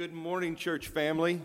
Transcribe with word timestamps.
good 0.00 0.14
morning, 0.14 0.56
church 0.56 0.88
family. 0.88 1.42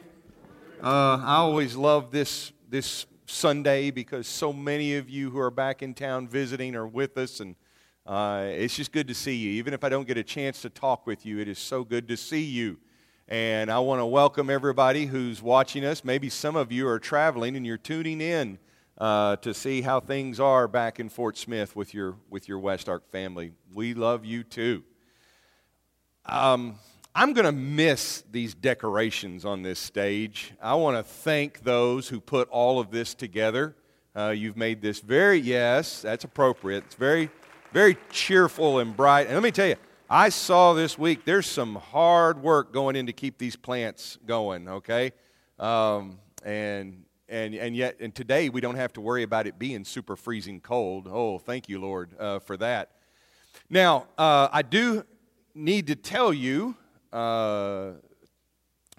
Uh, 0.81 1.19
I 1.21 1.35
always 1.39 1.75
love 1.75 2.11
this 2.11 2.53
this 2.69 3.05
Sunday 3.25 3.91
because 3.91 4.27
so 4.27 4.53
many 4.53 4.95
of 4.95 5.09
you 5.09 5.29
who 5.29 5.39
are 5.39 5.51
back 5.51 5.83
in 5.83 5.93
town 5.93 6.29
visiting 6.29 6.73
are 6.73 6.87
with 6.87 7.17
us, 7.17 7.41
and 7.41 7.57
uh, 8.05 8.45
it's 8.47 8.73
just 8.73 8.93
good 8.93 9.09
to 9.09 9.13
see 9.13 9.35
you. 9.35 9.51
Even 9.55 9.73
if 9.73 9.83
I 9.83 9.89
don't 9.89 10.07
get 10.07 10.17
a 10.17 10.23
chance 10.23 10.61
to 10.61 10.69
talk 10.69 11.05
with 11.05 11.25
you, 11.25 11.37
it 11.39 11.49
is 11.49 11.59
so 11.59 11.83
good 11.83 12.07
to 12.07 12.15
see 12.15 12.43
you. 12.43 12.77
And 13.27 13.69
I 13.69 13.79
want 13.79 13.99
to 13.99 14.05
welcome 14.05 14.49
everybody 14.49 15.05
who's 15.05 15.41
watching 15.41 15.83
us. 15.83 16.05
Maybe 16.05 16.29
some 16.29 16.55
of 16.55 16.71
you 16.71 16.87
are 16.87 16.97
traveling 16.97 17.57
and 17.57 17.65
you're 17.65 17.77
tuning 17.77 18.21
in 18.21 18.57
uh, 18.97 19.35
to 19.35 19.53
see 19.53 19.81
how 19.81 19.99
things 19.99 20.39
are 20.39 20.69
back 20.69 21.01
in 21.01 21.09
Fort 21.09 21.37
Smith 21.37 21.75
with 21.75 21.93
your 21.93 22.15
with 22.29 22.47
your 22.47 22.59
West 22.59 22.87
Ark 22.87 23.11
family. 23.11 23.51
We 23.73 23.93
love 23.93 24.23
you 24.23 24.45
too. 24.45 24.85
Um, 26.25 26.79
I'm 27.17 27.31
going 27.31 27.45
to 27.45 27.53
miss 27.53 28.25
these 28.29 28.53
decorations 28.53 29.45
on 29.45 29.61
this 29.61 29.79
stage. 29.79 30.51
I 30.61 30.75
want 30.75 30.97
to 30.97 31.03
thank 31.03 31.63
those 31.63 32.09
who 32.09 32.19
put 32.19 32.49
all 32.49 32.77
of 32.77 32.91
this 32.91 33.13
together. 33.13 33.73
Uh, 34.13 34.31
you've 34.31 34.57
made 34.57 34.81
this 34.81 34.99
very, 34.99 35.39
yes, 35.39 36.01
that's 36.01 36.25
appropriate. 36.25 36.83
It's 36.87 36.95
very, 36.95 37.29
very 37.71 37.95
cheerful 38.09 38.79
and 38.79 38.97
bright. 38.97 39.27
And 39.27 39.33
let 39.33 39.43
me 39.43 39.51
tell 39.51 39.67
you, 39.69 39.77
I 40.09 40.27
saw 40.27 40.73
this 40.73 40.99
week 40.99 41.23
there's 41.23 41.45
some 41.45 41.75
hard 41.75 42.43
work 42.43 42.73
going 42.73 42.97
in 42.97 43.05
to 43.05 43.13
keep 43.13 43.37
these 43.37 43.55
plants 43.55 44.17
going, 44.25 44.67
okay? 44.67 45.13
Um, 45.57 46.19
and, 46.43 47.05
and, 47.29 47.55
and 47.55 47.77
yet, 47.77 47.95
and 48.01 48.13
today 48.13 48.49
we 48.49 48.59
don't 48.59 48.75
have 48.75 48.91
to 48.91 48.99
worry 48.99 49.23
about 49.23 49.47
it 49.47 49.57
being 49.57 49.85
super 49.85 50.17
freezing 50.17 50.59
cold. 50.59 51.07
Oh, 51.09 51.39
thank 51.39 51.69
you, 51.69 51.79
Lord, 51.79 52.09
uh, 52.19 52.39
for 52.39 52.57
that. 52.57 52.91
Now, 53.69 54.07
uh, 54.17 54.49
I 54.51 54.63
do 54.63 55.05
need 55.53 55.87
to 55.87 55.95
tell 55.95 56.33
you 56.33 56.75
uh, 57.15 57.93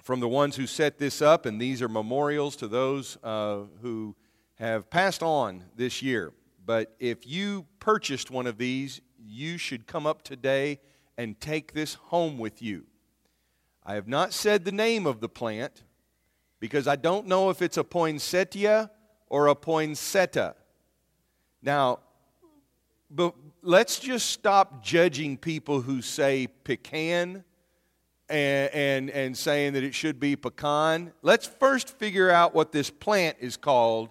from 0.02 0.20
the 0.20 0.28
ones 0.28 0.56
who 0.56 0.66
set 0.66 0.98
this 0.98 1.20
up, 1.20 1.44
and 1.44 1.60
these 1.60 1.82
are 1.82 1.88
memorials 1.88 2.56
to 2.56 2.66
those 2.66 3.18
uh, 3.22 3.64
who 3.82 4.16
have 4.54 4.88
passed 4.88 5.22
on 5.22 5.64
this 5.76 6.02
year. 6.02 6.32
But 6.64 6.96
if 6.98 7.26
you 7.26 7.66
purchased 7.78 8.30
one 8.30 8.46
of 8.46 8.56
these, 8.56 9.02
you 9.18 9.58
should 9.58 9.86
come 9.86 10.06
up 10.06 10.22
today 10.22 10.80
and 11.18 11.38
take 11.40 11.74
this 11.74 11.94
home 11.94 12.38
with 12.38 12.62
you. 12.62 12.86
I 13.84 13.94
have 13.94 14.08
not 14.08 14.32
said 14.32 14.64
the 14.64 14.72
name 14.72 15.06
of 15.06 15.20
the 15.20 15.28
plant 15.28 15.82
because 16.58 16.88
I 16.88 16.96
don't 16.96 17.26
know 17.26 17.50
if 17.50 17.60
it's 17.60 17.76
a 17.76 17.84
poinsettia 17.84 18.90
or 19.28 19.48
a 19.48 19.54
poinsettia. 19.54 20.54
Now, 21.62 22.00
but 23.10 23.34
let's 23.62 24.00
just 24.00 24.30
stop 24.30 24.82
judging 24.82 25.36
people 25.36 25.82
who 25.82 26.00
say 26.00 26.48
pecan 26.64 27.44
and, 28.28 28.74
and, 28.74 29.10
and 29.10 29.36
saying 29.36 29.74
that 29.74 29.84
it 29.84 29.94
should 29.94 30.18
be 30.18 30.36
pecan. 30.36 31.12
Let's 31.22 31.46
first 31.46 31.96
figure 31.98 32.30
out 32.30 32.54
what 32.54 32.72
this 32.72 32.90
plant 32.90 33.36
is 33.40 33.56
called, 33.56 34.10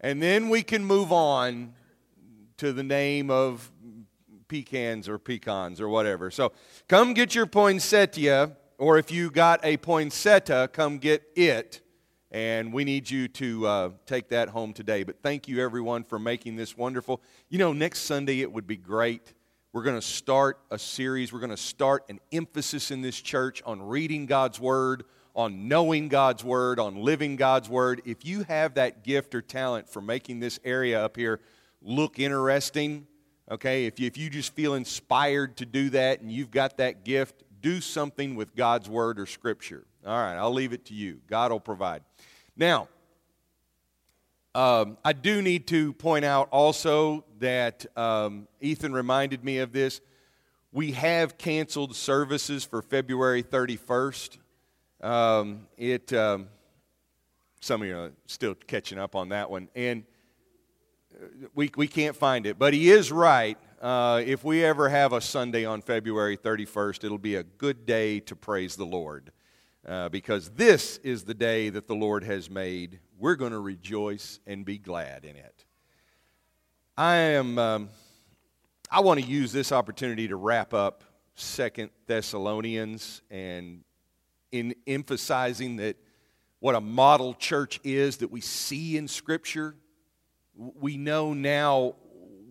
and 0.00 0.22
then 0.22 0.48
we 0.48 0.62
can 0.62 0.84
move 0.84 1.12
on 1.12 1.74
to 2.58 2.72
the 2.72 2.82
name 2.82 3.30
of 3.30 3.70
pecans 4.48 5.08
or 5.08 5.18
pecans 5.18 5.80
or 5.80 5.88
whatever. 5.88 6.30
So 6.30 6.52
come 6.88 7.14
get 7.14 7.34
your 7.34 7.46
poinsettia, 7.46 8.56
or 8.78 8.98
if 8.98 9.10
you 9.10 9.30
got 9.30 9.60
a 9.64 9.76
poinsettia, 9.76 10.68
come 10.72 10.98
get 10.98 11.22
it. 11.36 11.80
And 12.30 12.74
we 12.74 12.84
need 12.84 13.10
you 13.10 13.26
to 13.28 13.66
uh, 13.66 13.90
take 14.04 14.28
that 14.28 14.50
home 14.50 14.74
today. 14.74 15.02
But 15.02 15.22
thank 15.22 15.48
you, 15.48 15.62
everyone, 15.62 16.04
for 16.04 16.18
making 16.18 16.56
this 16.56 16.76
wonderful. 16.76 17.22
You 17.48 17.58
know, 17.58 17.72
next 17.72 18.00
Sunday 18.00 18.40
it 18.40 18.52
would 18.52 18.66
be 18.66 18.76
great 18.76 19.32
we're 19.72 19.82
going 19.82 19.96
to 20.00 20.06
start 20.06 20.58
a 20.70 20.78
series. 20.78 21.32
We're 21.32 21.40
going 21.40 21.50
to 21.50 21.56
start 21.56 22.04
an 22.08 22.20
emphasis 22.32 22.90
in 22.90 23.02
this 23.02 23.20
church 23.20 23.62
on 23.66 23.82
reading 23.82 24.26
God's 24.26 24.58
Word, 24.58 25.04
on 25.34 25.68
knowing 25.68 26.08
God's 26.08 26.42
Word, 26.42 26.80
on 26.80 26.96
living 26.96 27.36
God's 27.36 27.68
Word. 27.68 28.00
If 28.06 28.24
you 28.24 28.44
have 28.44 28.74
that 28.74 29.04
gift 29.04 29.34
or 29.34 29.42
talent 29.42 29.88
for 29.88 30.00
making 30.00 30.40
this 30.40 30.58
area 30.64 31.04
up 31.04 31.16
here 31.16 31.40
look 31.82 32.18
interesting, 32.18 33.06
okay, 33.50 33.84
if 33.84 34.00
you, 34.00 34.06
if 34.06 34.16
you 34.16 34.30
just 34.30 34.54
feel 34.54 34.74
inspired 34.74 35.58
to 35.58 35.66
do 35.66 35.90
that 35.90 36.22
and 36.22 36.32
you've 36.32 36.50
got 36.50 36.78
that 36.78 37.04
gift, 37.04 37.42
do 37.60 37.80
something 37.82 38.36
with 38.36 38.56
God's 38.56 38.88
Word 38.88 39.20
or 39.20 39.26
Scripture. 39.26 39.84
All 40.06 40.16
right, 40.16 40.36
I'll 40.36 40.52
leave 40.52 40.72
it 40.72 40.86
to 40.86 40.94
you. 40.94 41.20
God 41.28 41.52
will 41.52 41.60
provide. 41.60 42.02
Now, 42.56 42.88
um, 44.54 44.96
I 45.04 45.12
do 45.12 45.42
need 45.42 45.66
to 45.68 45.92
point 45.94 46.24
out 46.24 46.48
also 46.50 47.24
that 47.38 47.86
um, 47.96 48.48
Ethan 48.60 48.92
reminded 48.92 49.44
me 49.44 49.58
of 49.58 49.72
this. 49.72 50.00
We 50.72 50.92
have 50.92 51.38
canceled 51.38 51.94
services 51.94 52.64
for 52.64 52.82
February 52.82 53.42
31st. 53.42 54.38
Um, 55.00 55.66
it, 55.76 56.12
um, 56.12 56.48
some 57.60 57.82
of 57.82 57.88
you 57.88 57.96
are 57.96 58.12
still 58.26 58.54
catching 58.54 58.98
up 58.98 59.14
on 59.14 59.30
that 59.30 59.50
one, 59.50 59.68
and 59.74 60.04
uh, 61.14 61.46
we, 61.54 61.70
we 61.76 61.86
can't 61.86 62.16
find 62.16 62.46
it. 62.46 62.58
But 62.58 62.74
he 62.74 62.90
is 62.90 63.12
right. 63.12 63.58
Uh, 63.80 64.22
if 64.24 64.44
we 64.44 64.64
ever 64.64 64.88
have 64.88 65.12
a 65.12 65.20
Sunday 65.20 65.64
on 65.64 65.82
February 65.82 66.36
31st, 66.36 67.04
it'll 67.04 67.18
be 67.18 67.36
a 67.36 67.44
good 67.44 67.86
day 67.86 68.18
to 68.20 68.34
praise 68.34 68.76
the 68.76 68.86
Lord. 68.86 69.30
Uh, 69.86 70.08
because 70.08 70.50
this 70.50 70.98
is 70.98 71.24
the 71.24 71.32
day 71.32 71.70
that 71.70 71.86
the 71.86 71.94
Lord 71.94 72.24
has 72.24 72.50
made. 72.50 72.98
We're 73.20 73.34
going 73.34 73.50
to 73.50 73.58
rejoice 73.58 74.38
and 74.46 74.64
be 74.64 74.78
glad 74.78 75.24
in 75.24 75.34
it. 75.34 75.64
I 76.96 77.16
am. 77.16 77.58
Um, 77.58 77.88
I 78.90 79.00
want 79.00 79.20
to 79.20 79.26
use 79.26 79.50
this 79.50 79.72
opportunity 79.72 80.28
to 80.28 80.36
wrap 80.36 80.72
up 80.72 81.02
Second 81.34 81.90
Thessalonians 82.06 83.22
and 83.28 83.82
in 84.52 84.76
emphasizing 84.86 85.76
that 85.76 85.96
what 86.60 86.76
a 86.76 86.80
model 86.80 87.34
church 87.34 87.80
is 87.82 88.18
that 88.18 88.30
we 88.30 88.40
see 88.40 88.96
in 88.96 89.08
Scripture. 89.08 89.74
We 90.54 90.96
know 90.96 91.34
now 91.34 91.96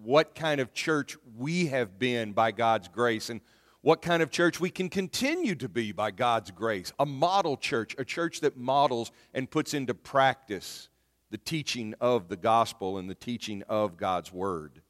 what 0.03 0.35
kind 0.35 0.59
of 0.59 0.73
church 0.73 1.15
we 1.37 1.67
have 1.67 1.97
been 1.97 2.33
by 2.33 2.51
God's 2.51 2.89
grace 2.89 3.29
and 3.29 3.39
what 3.81 4.01
kind 4.01 4.21
of 4.23 4.31
church 4.31 4.59
we 4.59 4.69
can 4.69 4.89
continue 4.89 5.55
to 5.55 5.69
be 5.69 5.91
by 5.91 6.11
God's 6.11 6.51
grace. 6.51 6.91
A 6.99 7.05
model 7.05 7.57
church, 7.57 7.95
a 7.97 8.05
church 8.05 8.41
that 8.41 8.57
models 8.57 9.11
and 9.33 9.49
puts 9.49 9.73
into 9.73 9.93
practice 9.93 10.89
the 11.29 11.37
teaching 11.37 11.93
of 11.99 12.27
the 12.29 12.37
gospel 12.37 12.97
and 12.97 13.09
the 13.09 13.15
teaching 13.15 13.63
of 13.69 13.97
God's 13.97 14.31
word. 14.31 14.81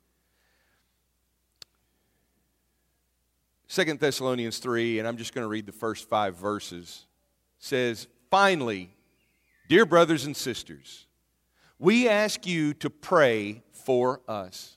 Second 3.68 4.00
Thessalonians 4.00 4.60
3, 4.60 5.00
and 5.00 5.08
I'm 5.08 5.18
just 5.18 5.34
going 5.34 5.44
to 5.44 5.50
read 5.50 5.66
the 5.66 5.74
first 5.74 6.08
five 6.08 6.36
verses, 6.36 7.06
says, 7.60 8.08
Finally, 8.32 8.94
dear 9.68 9.86
brothers 9.86 10.26
and 10.26 10.36
sisters, 10.36 11.06
we 11.78 12.08
ask 12.08 12.46
you 12.48 12.74
to 12.76 12.90
pray 12.90 13.64
for 13.72 14.22
us 14.28 14.77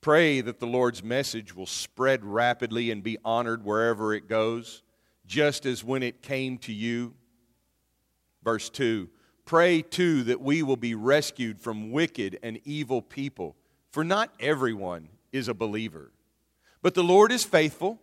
Pray 0.00 0.40
that 0.40 0.60
the 0.60 0.66
Lord's 0.66 1.02
message 1.02 1.54
will 1.54 1.66
spread 1.66 2.24
rapidly 2.24 2.90
and 2.90 3.02
be 3.02 3.18
honored 3.24 3.64
wherever 3.64 4.14
it 4.14 4.28
goes, 4.28 4.82
just 5.26 5.66
as 5.66 5.82
when 5.82 6.02
it 6.02 6.22
came 6.22 6.56
to 6.58 6.72
you. 6.72 7.14
Verse 8.42 8.70
2 8.70 9.08
Pray 9.44 9.82
too 9.82 10.22
that 10.24 10.40
we 10.40 10.62
will 10.62 10.76
be 10.76 10.94
rescued 10.94 11.60
from 11.60 11.90
wicked 11.90 12.38
and 12.42 12.60
evil 12.64 13.02
people, 13.02 13.56
for 13.90 14.04
not 14.04 14.32
everyone 14.38 15.08
is 15.32 15.48
a 15.48 15.54
believer. 15.54 16.12
But 16.80 16.94
the 16.94 17.02
Lord 17.02 17.32
is 17.32 17.44
faithful, 17.44 17.98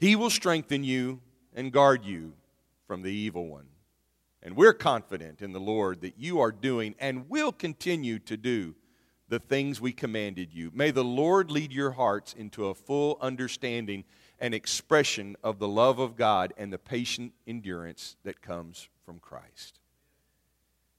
He 0.00 0.16
will 0.16 0.30
strengthen 0.30 0.82
you 0.82 1.20
and 1.54 1.72
guard 1.72 2.04
you 2.04 2.32
from 2.86 3.02
the 3.02 3.12
evil 3.12 3.46
one. 3.46 3.66
And 4.42 4.56
we're 4.56 4.72
confident 4.72 5.40
in 5.40 5.52
the 5.52 5.60
Lord 5.60 6.00
that 6.00 6.18
you 6.18 6.40
are 6.40 6.50
doing 6.50 6.96
and 6.98 7.30
will 7.30 7.52
continue 7.52 8.18
to 8.20 8.36
do 8.36 8.74
the 9.28 9.38
things 9.38 9.80
we 9.80 9.92
commanded 9.92 10.52
you. 10.52 10.70
May 10.74 10.90
the 10.90 11.04
Lord 11.04 11.50
lead 11.50 11.72
your 11.72 11.92
hearts 11.92 12.32
into 12.32 12.66
a 12.66 12.74
full 12.74 13.18
understanding 13.20 14.04
and 14.38 14.54
expression 14.54 15.36
of 15.42 15.58
the 15.58 15.68
love 15.68 15.98
of 15.98 16.16
God 16.16 16.52
and 16.56 16.72
the 16.72 16.78
patient 16.78 17.32
endurance 17.46 18.16
that 18.24 18.42
comes 18.42 18.88
from 19.06 19.18
Christ. 19.20 19.78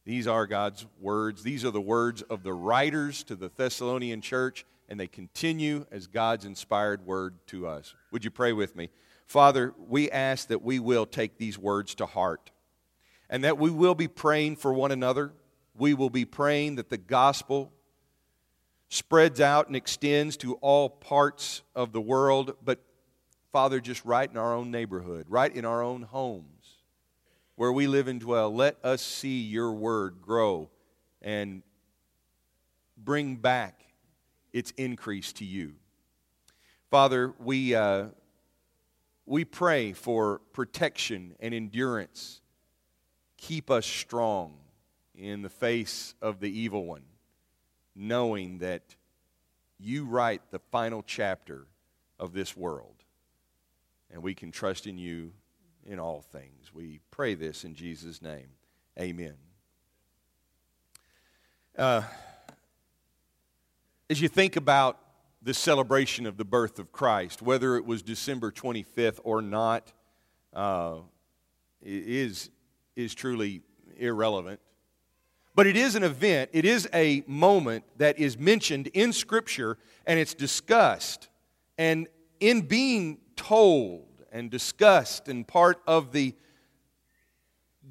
These 0.05 0.27
are 0.27 0.47
God's 0.47 0.85
words. 0.99 1.43
These 1.43 1.63
are 1.63 1.71
the 1.71 1.81
words 1.81 2.21
of 2.23 2.43
the 2.43 2.53
writers 2.53 3.23
to 3.25 3.35
the 3.35 3.51
Thessalonian 3.55 4.21
church, 4.21 4.65
and 4.89 4.99
they 4.99 5.07
continue 5.07 5.85
as 5.91 6.07
God's 6.07 6.45
inspired 6.45 7.05
word 7.05 7.35
to 7.47 7.67
us. 7.67 7.95
Would 8.11 8.25
you 8.25 8.31
pray 8.31 8.53
with 8.53 8.75
me? 8.75 8.89
Father, 9.25 9.73
we 9.77 10.11
ask 10.11 10.47
that 10.49 10.61
we 10.61 10.79
will 10.79 11.05
take 11.05 11.37
these 11.37 11.57
words 11.57 11.95
to 11.95 12.05
heart 12.05 12.51
and 13.29 13.43
that 13.43 13.57
we 13.57 13.71
will 13.71 13.95
be 13.95 14.07
praying 14.07 14.57
for 14.57 14.73
one 14.73 14.91
another. 14.91 15.31
We 15.75 15.93
will 15.93 16.09
be 16.09 16.25
praying 16.25 16.75
that 16.75 16.89
the 16.89 16.97
gospel 16.97 17.71
spreads 18.93 19.41
out 19.41 19.65
and 19.65 19.75
extends 19.75 20.37
to 20.37 20.53
all 20.55 20.87
parts 20.87 21.63
of 21.75 21.93
the 21.93 21.99
world, 21.99 22.55
but 22.63 22.79
Father, 23.51 23.79
just 23.79 24.05
right 24.05 24.29
in 24.29 24.37
our 24.37 24.53
own 24.53 24.69
neighborhood, 24.69 25.25
right 25.29 25.53
in 25.53 25.65
our 25.65 25.81
own 25.81 26.03
homes, 26.03 26.77
where 27.55 27.73
we 27.73 27.87
live 27.87 28.07
and 28.07 28.19
dwell, 28.19 28.53
let 28.53 28.77
us 28.83 29.01
see 29.01 29.41
your 29.41 29.71
word 29.71 30.21
grow 30.21 30.69
and 31.23 31.63
bring 32.95 33.35
back 33.35 33.83
its 34.51 34.69
increase 34.77 35.33
to 35.33 35.43
you. 35.43 35.73
Father, 36.91 37.33
we, 37.39 37.73
uh, 37.73 38.05
we 39.25 39.43
pray 39.43 39.93
for 39.93 40.39
protection 40.53 41.35
and 41.39 41.51
endurance. 41.55 42.41
Keep 43.37 43.71
us 43.71 43.87
strong 43.87 44.53
in 45.15 45.41
the 45.41 45.49
face 45.49 46.13
of 46.21 46.39
the 46.39 46.59
evil 46.59 46.85
one, 46.85 47.01
knowing 47.95 48.59
that 48.59 48.95
you 49.79 50.05
write 50.05 50.41
the 50.51 50.59
final 50.59 51.03
chapter 51.05 51.67
of 52.19 52.33
this 52.33 52.55
world. 52.55 52.95
And 54.11 54.21
we 54.21 54.33
can 54.33 54.51
trust 54.51 54.87
in 54.87 54.97
you 54.97 55.31
in 55.85 55.99
all 55.99 56.21
things. 56.21 56.73
We 56.73 56.99
pray 57.11 57.35
this 57.35 57.63
in 57.63 57.75
Jesus' 57.75 58.21
name. 58.21 58.47
Amen. 58.99 59.35
Uh, 61.77 62.03
as 64.09 64.21
you 64.21 64.27
think 64.27 64.55
about 64.55 64.99
the 65.41 65.53
celebration 65.53 66.25
of 66.25 66.37
the 66.37 66.45
birth 66.45 66.79
of 66.79 66.91
Christ, 66.91 67.41
whether 67.41 67.75
it 67.75 67.85
was 67.85 68.01
December 68.01 68.51
25th 68.51 69.19
or 69.23 69.41
not, 69.41 69.91
uh, 70.53 70.97
is, 71.81 72.49
is 72.95 73.13
truly 73.13 73.61
irrelevant. 73.97 74.59
But 75.55 75.67
it 75.67 75.77
is 75.77 75.95
an 75.95 76.03
event, 76.03 76.49
it 76.53 76.65
is 76.65 76.89
a 76.93 77.23
moment 77.27 77.83
that 77.97 78.17
is 78.17 78.37
mentioned 78.37 78.87
in 78.87 79.13
Scripture 79.13 79.77
and 80.05 80.19
it's 80.19 80.33
discussed. 80.33 81.29
And 81.77 82.07
in 82.39 82.61
being 82.61 83.19
told 83.35 84.07
and 84.31 84.49
discussed 84.49 85.27
and 85.27 85.47
part 85.47 85.81
of 85.85 86.11
the, 86.11 86.33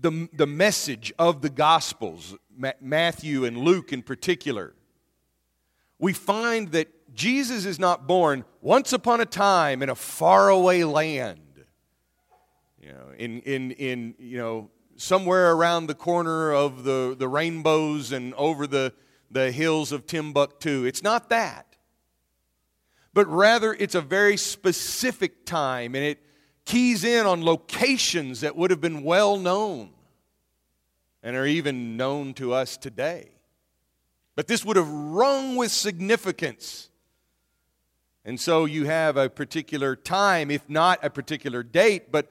the, 0.00 0.28
the 0.32 0.46
message 0.46 1.12
of 1.18 1.40
the 1.40 1.50
Gospels, 1.50 2.34
Matthew 2.80 3.44
and 3.44 3.58
Luke 3.58 3.92
in 3.92 4.02
particular, 4.02 4.74
we 5.98 6.12
find 6.12 6.72
that 6.72 6.88
Jesus 7.14 7.64
is 7.64 7.78
not 7.78 8.08
born 8.08 8.44
once 8.60 8.92
upon 8.92 9.20
a 9.20 9.26
time 9.26 9.82
in 9.82 9.88
a 9.88 9.94
faraway 9.94 10.82
land. 10.82 11.38
You 12.80 12.88
know, 12.88 13.12
in, 13.16 13.40
in, 13.42 13.70
in 13.72 14.14
you 14.18 14.38
know, 14.38 14.70
somewhere 14.96 15.52
around 15.52 15.86
the 15.86 15.94
corner 15.94 16.52
of 16.52 16.84
the, 16.84 17.14
the 17.18 17.28
rainbows 17.28 18.12
and 18.12 18.34
over 18.34 18.66
the, 18.66 18.92
the 19.30 19.50
hills 19.50 19.92
of 19.92 20.06
Timbuktu. 20.06 20.84
It's 20.84 21.02
not 21.02 21.28
that. 21.30 21.76
But 23.14 23.26
rather, 23.28 23.74
it's 23.74 23.94
a 23.94 24.00
very 24.00 24.36
specific 24.36 25.44
time 25.44 25.94
and 25.94 26.04
it 26.04 26.22
keys 26.64 27.04
in 27.04 27.26
on 27.26 27.44
locations 27.44 28.40
that 28.40 28.56
would 28.56 28.70
have 28.70 28.80
been 28.80 29.02
well 29.02 29.36
known 29.36 29.90
and 31.22 31.36
are 31.36 31.46
even 31.46 31.96
known 31.96 32.34
to 32.34 32.52
us 32.52 32.76
today. 32.76 33.30
But 34.34 34.46
this 34.46 34.64
would 34.64 34.76
have 34.76 34.88
rung 34.88 35.56
with 35.56 35.70
significance 35.70 36.88
and 38.24 38.38
so 38.38 38.66
you 38.66 38.84
have 38.84 39.16
a 39.16 39.28
particular 39.28 39.96
time, 39.96 40.50
if 40.50 40.68
not 40.68 41.00
a 41.02 41.10
particular 41.10 41.62
date, 41.62 42.12
but 42.12 42.30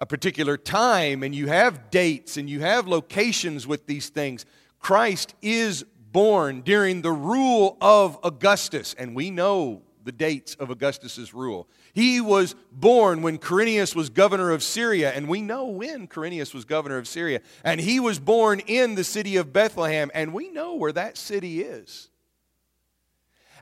a 0.00 0.06
particular 0.06 0.56
time, 0.56 1.22
and 1.22 1.34
you 1.34 1.46
have 1.48 1.90
dates 1.90 2.36
and 2.36 2.50
you 2.50 2.60
have 2.60 2.86
locations 2.86 3.66
with 3.66 3.86
these 3.86 4.08
things. 4.08 4.44
Christ 4.80 5.34
is 5.40 5.84
born 6.12 6.60
during 6.60 7.02
the 7.02 7.12
rule 7.12 7.76
of 7.80 8.18
Augustus, 8.22 8.94
and 8.98 9.14
we 9.14 9.30
know 9.30 9.82
the 10.04 10.12
dates 10.12 10.54
of 10.56 10.70
Augustus's 10.70 11.32
rule. 11.32 11.66
He 11.94 12.20
was 12.20 12.54
born 12.70 13.22
when 13.22 13.38
Quirinius 13.38 13.96
was 13.96 14.10
governor 14.10 14.50
of 14.50 14.62
Syria, 14.62 15.12
and 15.12 15.28
we 15.28 15.40
know 15.40 15.66
when 15.66 16.06
Quirinius 16.06 16.52
was 16.52 16.64
governor 16.64 16.98
of 16.98 17.08
Syria. 17.08 17.40
And 17.64 17.80
he 17.80 18.00
was 18.00 18.18
born 18.18 18.60
in 18.60 18.96
the 18.96 19.04
city 19.04 19.36
of 19.36 19.52
Bethlehem, 19.52 20.10
and 20.14 20.34
we 20.34 20.50
know 20.50 20.74
where 20.74 20.92
that 20.92 21.16
city 21.16 21.62
is. 21.62 22.10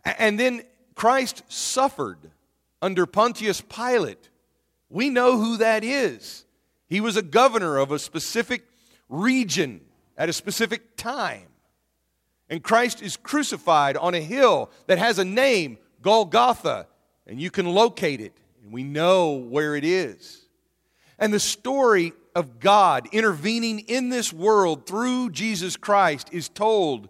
And 0.05 0.39
then 0.41 0.63
Christ 0.95 1.45
suffered 1.49 2.19
under 2.81 3.07
Pontius 3.07 3.61
Pilate. 3.61 4.29
We 4.93 5.09
know 5.09 5.39
who 5.39 5.57
that 5.57 5.85
is. 5.85 6.45
He 6.87 7.01
was 7.01 7.17
a 7.17 7.23
governor 7.23 7.79
of 7.79 7.91
a 7.91 7.99
specific 7.99 8.65
region 9.09 9.81
at 10.19 10.29
a 10.29 10.35
specific 10.35 10.97
time. 10.99 11.47
And 12.51 12.63
Christ 12.63 13.01
is 13.01 13.17
crucified 13.17 13.97
on 13.97 14.15
a 14.15 14.21
hill 14.21 14.71
that 14.89 14.99
has 14.99 15.19
a 15.19 15.25
name, 15.25 15.79
Golgotha, 16.03 16.87
and 17.27 17.41
you 17.41 17.51
can 17.51 17.65
locate 17.65 18.21
it, 18.21 18.37
and 18.63 18.71
we 18.71 18.83
know 18.83 19.33
where 19.33 19.75
it 19.77 19.85
is. 19.85 20.43
And 21.19 21.33
the 21.33 21.41
story 21.41 22.13
of 22.35 22.61
God 22.61 23.09
intervening 23.13 23.79
in 23.79 24.11
this 24.11 24.31
world 24.31 24.87
through 24.87 25.31
Jesus 25.31 25.79
Christ 25.79 26.29
is 26.33 26.51
told 26.51 27.09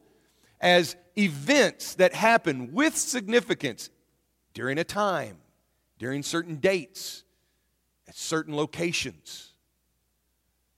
as 0.61 0.95
events 1.19 1.97
that 1.97 2.15
happen 2.15 2.73
with 2.73 2.97
significance 2.97 3.91
during 4.55 4.79
a 4.79 4.85
time, 4.85 5.39
during 5.99 6.23
certain 6.23 6.57
dates, 6.57 7.25
at 8.13 8.19
certain 8.19 8.55
locations. 8.55 9.55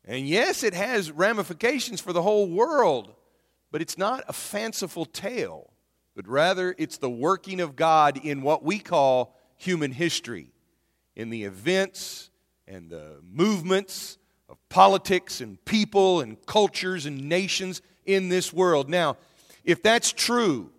And 0.04 0.28
yes, 0.28 0.62
it 0.62 0.72
has 0.72 1.10
ramifications 1.10 2.00
for 2.00 2.12
the 2.12 2.22
whole 2.22 2.48
world, 2.48 3.12
but 3.72 3.82
it's 3.82 3.98
not 3.98 4.22
a 4.28 4.32
fanciful 4.32 5.04
tale, 5.04 5.72
but 6.14 6.28
rather 6.28 6.76
it's 6.78 6.98
the 6.98 7.10
working 7.10 7.60
of 7.60 7.75
God 7.75 8.25
in 8.25 8.42
what 8.42 8.62
we 8.62 8.78
call 8.78 9.36
human 9.56 9.90
history, 9.90 10.46
in 11.16 11.31
the 11.31 11.42
events 11.42 12.31
and 12.69 12.88
the 12.88 13.16
movements 13.28 14.16
of 14.48 14.56
politics 14.69 15.40
and 15.40 15.62
people 15.64 16.20
and 16.20 16.40
cultures 16.46 17.04
and 17.04 17.28
nations 17.28 17.82
in 18.06 18.28
this 18.28 18.52
world. 18.52 18.88
Now, 18.88 19.16
if 19.64 19.82
that's 19.82 20.12
true 20.12 20.70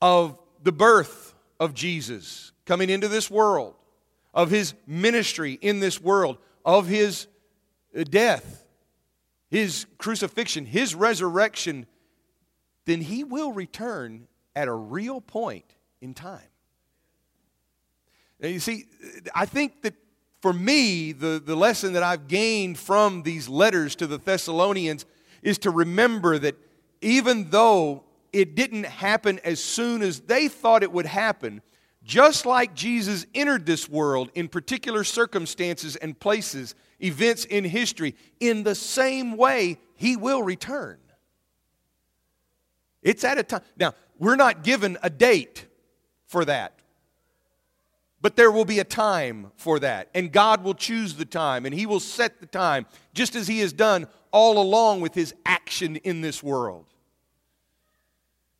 of 0.00 0.38
the 0.62 0.72
birth 0.72 1.34
of 1.60 1.74
Jesus 1.74 2.52
coming 2.64 2.88
into 2.88 3.08
this 3.08 3.30
world, 3.30 3.74
of 4.36 4.50
his 4.50 4.74
ministry 4.86 5.54
in 5.54 5.80
this 5.80 6.00
world, 6.00 6.36
of 6.64 6.86
his 6.86 7.26
uh, 7.98 8.04
death, 8.04 8.64
his 9.48 9.86
crucifixion, 9.96 10.66
his 10.66 10.94
resurrection, 10.94 11.86
then 12.84 13.00
he 13.00 13.24
will 13.24 13.52
return 13.52 14.28
at 14.54 14.68
a 14.68 14.72
real 14.72 15.22
point 15.22 15.64
in 16.02 16.12
time. 16.12 16.40
Now, 18.38 18.48
you 18.48 18.60
see, 18.60 18.84
I 19.34 19.46
think 19.46 19.80
that 19.82 19.94
for 20.42 20.52
me, 20.52 21.12
the, 21.12 21.42
the 21.44 21.56
lesson 21.56 21.94
that 21.94 22.02
I've 22.02 22.28
gained 22.28 22.78
from 22.78 23.22
these 23.22 23.48
letters 23.48 23.96
to 23.96 24.06
the 24.06 24.18
Thessalonians 24.18 25.06
is 25.42 25.56
to 25.58 25.70
remember 25.70 26.38
that 26.38 26.56
even 27.00 27.48
though 27.48 28.04
it 28.34 28.54
didn't 28.54 28.84
happen 28.84 29.40
as 29.44 29.64
soon 29.64 30.02
as 30.02 30.20
they 30.20 30.48
thought 30.48 30.82
it 30.82 30.92
would 30.92 31.06
happen, 31.06 31.62
just 32.06 32.46
like 32.46 32.72
Jesus 32.72 33.26
entered 33.34 33.66
this 33.66 33.88
world 33.88 34.30
in 34.34 34.46
particular 34.46 35.02
circumstances 35.02 35.96
and 35.96 36.18
places, 36.18 36.76
events 37.02 37.44
in 37.44 37.64
history, 37.64 38.14
in 38.38 38.62
the 38.62 38.76
same 38.76 39.36
way, 39.36 39.78
he 39.96 40.16
will 40.16 40.42
return. 40.42 40.98
It's 43.02 43.24
at 43.24 43.38
a 43.38 43.42
time. 43.42 43.62
Now, 43.76 43.92
we're 44.18 44.36
not 44.36 44.62
given 44.62 44.96
a 45.02 45.10
date 45.10 45.66
for 46.26 46.44
that. 46.44 46.78
But 48.20 48.36
there 48.36 48.50
will 48.50 48.64
be 48.64 48.78
a 48.78 48.84
time 48.84 49.52
for 49.56 49.78
that. 49.80 50.08
And 50.14 50.32
God 50.32 50.64
will 50.64 50.74
choose 50.74 51.14
the 51.14 51.24
time 51.24 51.66
and 51.66 51.74
He 51.74 51.86
will 51.86 52.00
set 52.00 52.40
the 52.40 52.46
time, 52.46 52.86
just 53.14 53.36
as 53.36 53.46
He 53.46 53.60
has 53.60 53.72
done 53.72 54.06
all 54.32 54.58
along 54.58 55.00
with 55.00 55.14
His 55.14 55.34
action 55.44 55.96
in 55.96 56.20
this 56.20 56.42
world. 56.42 56.86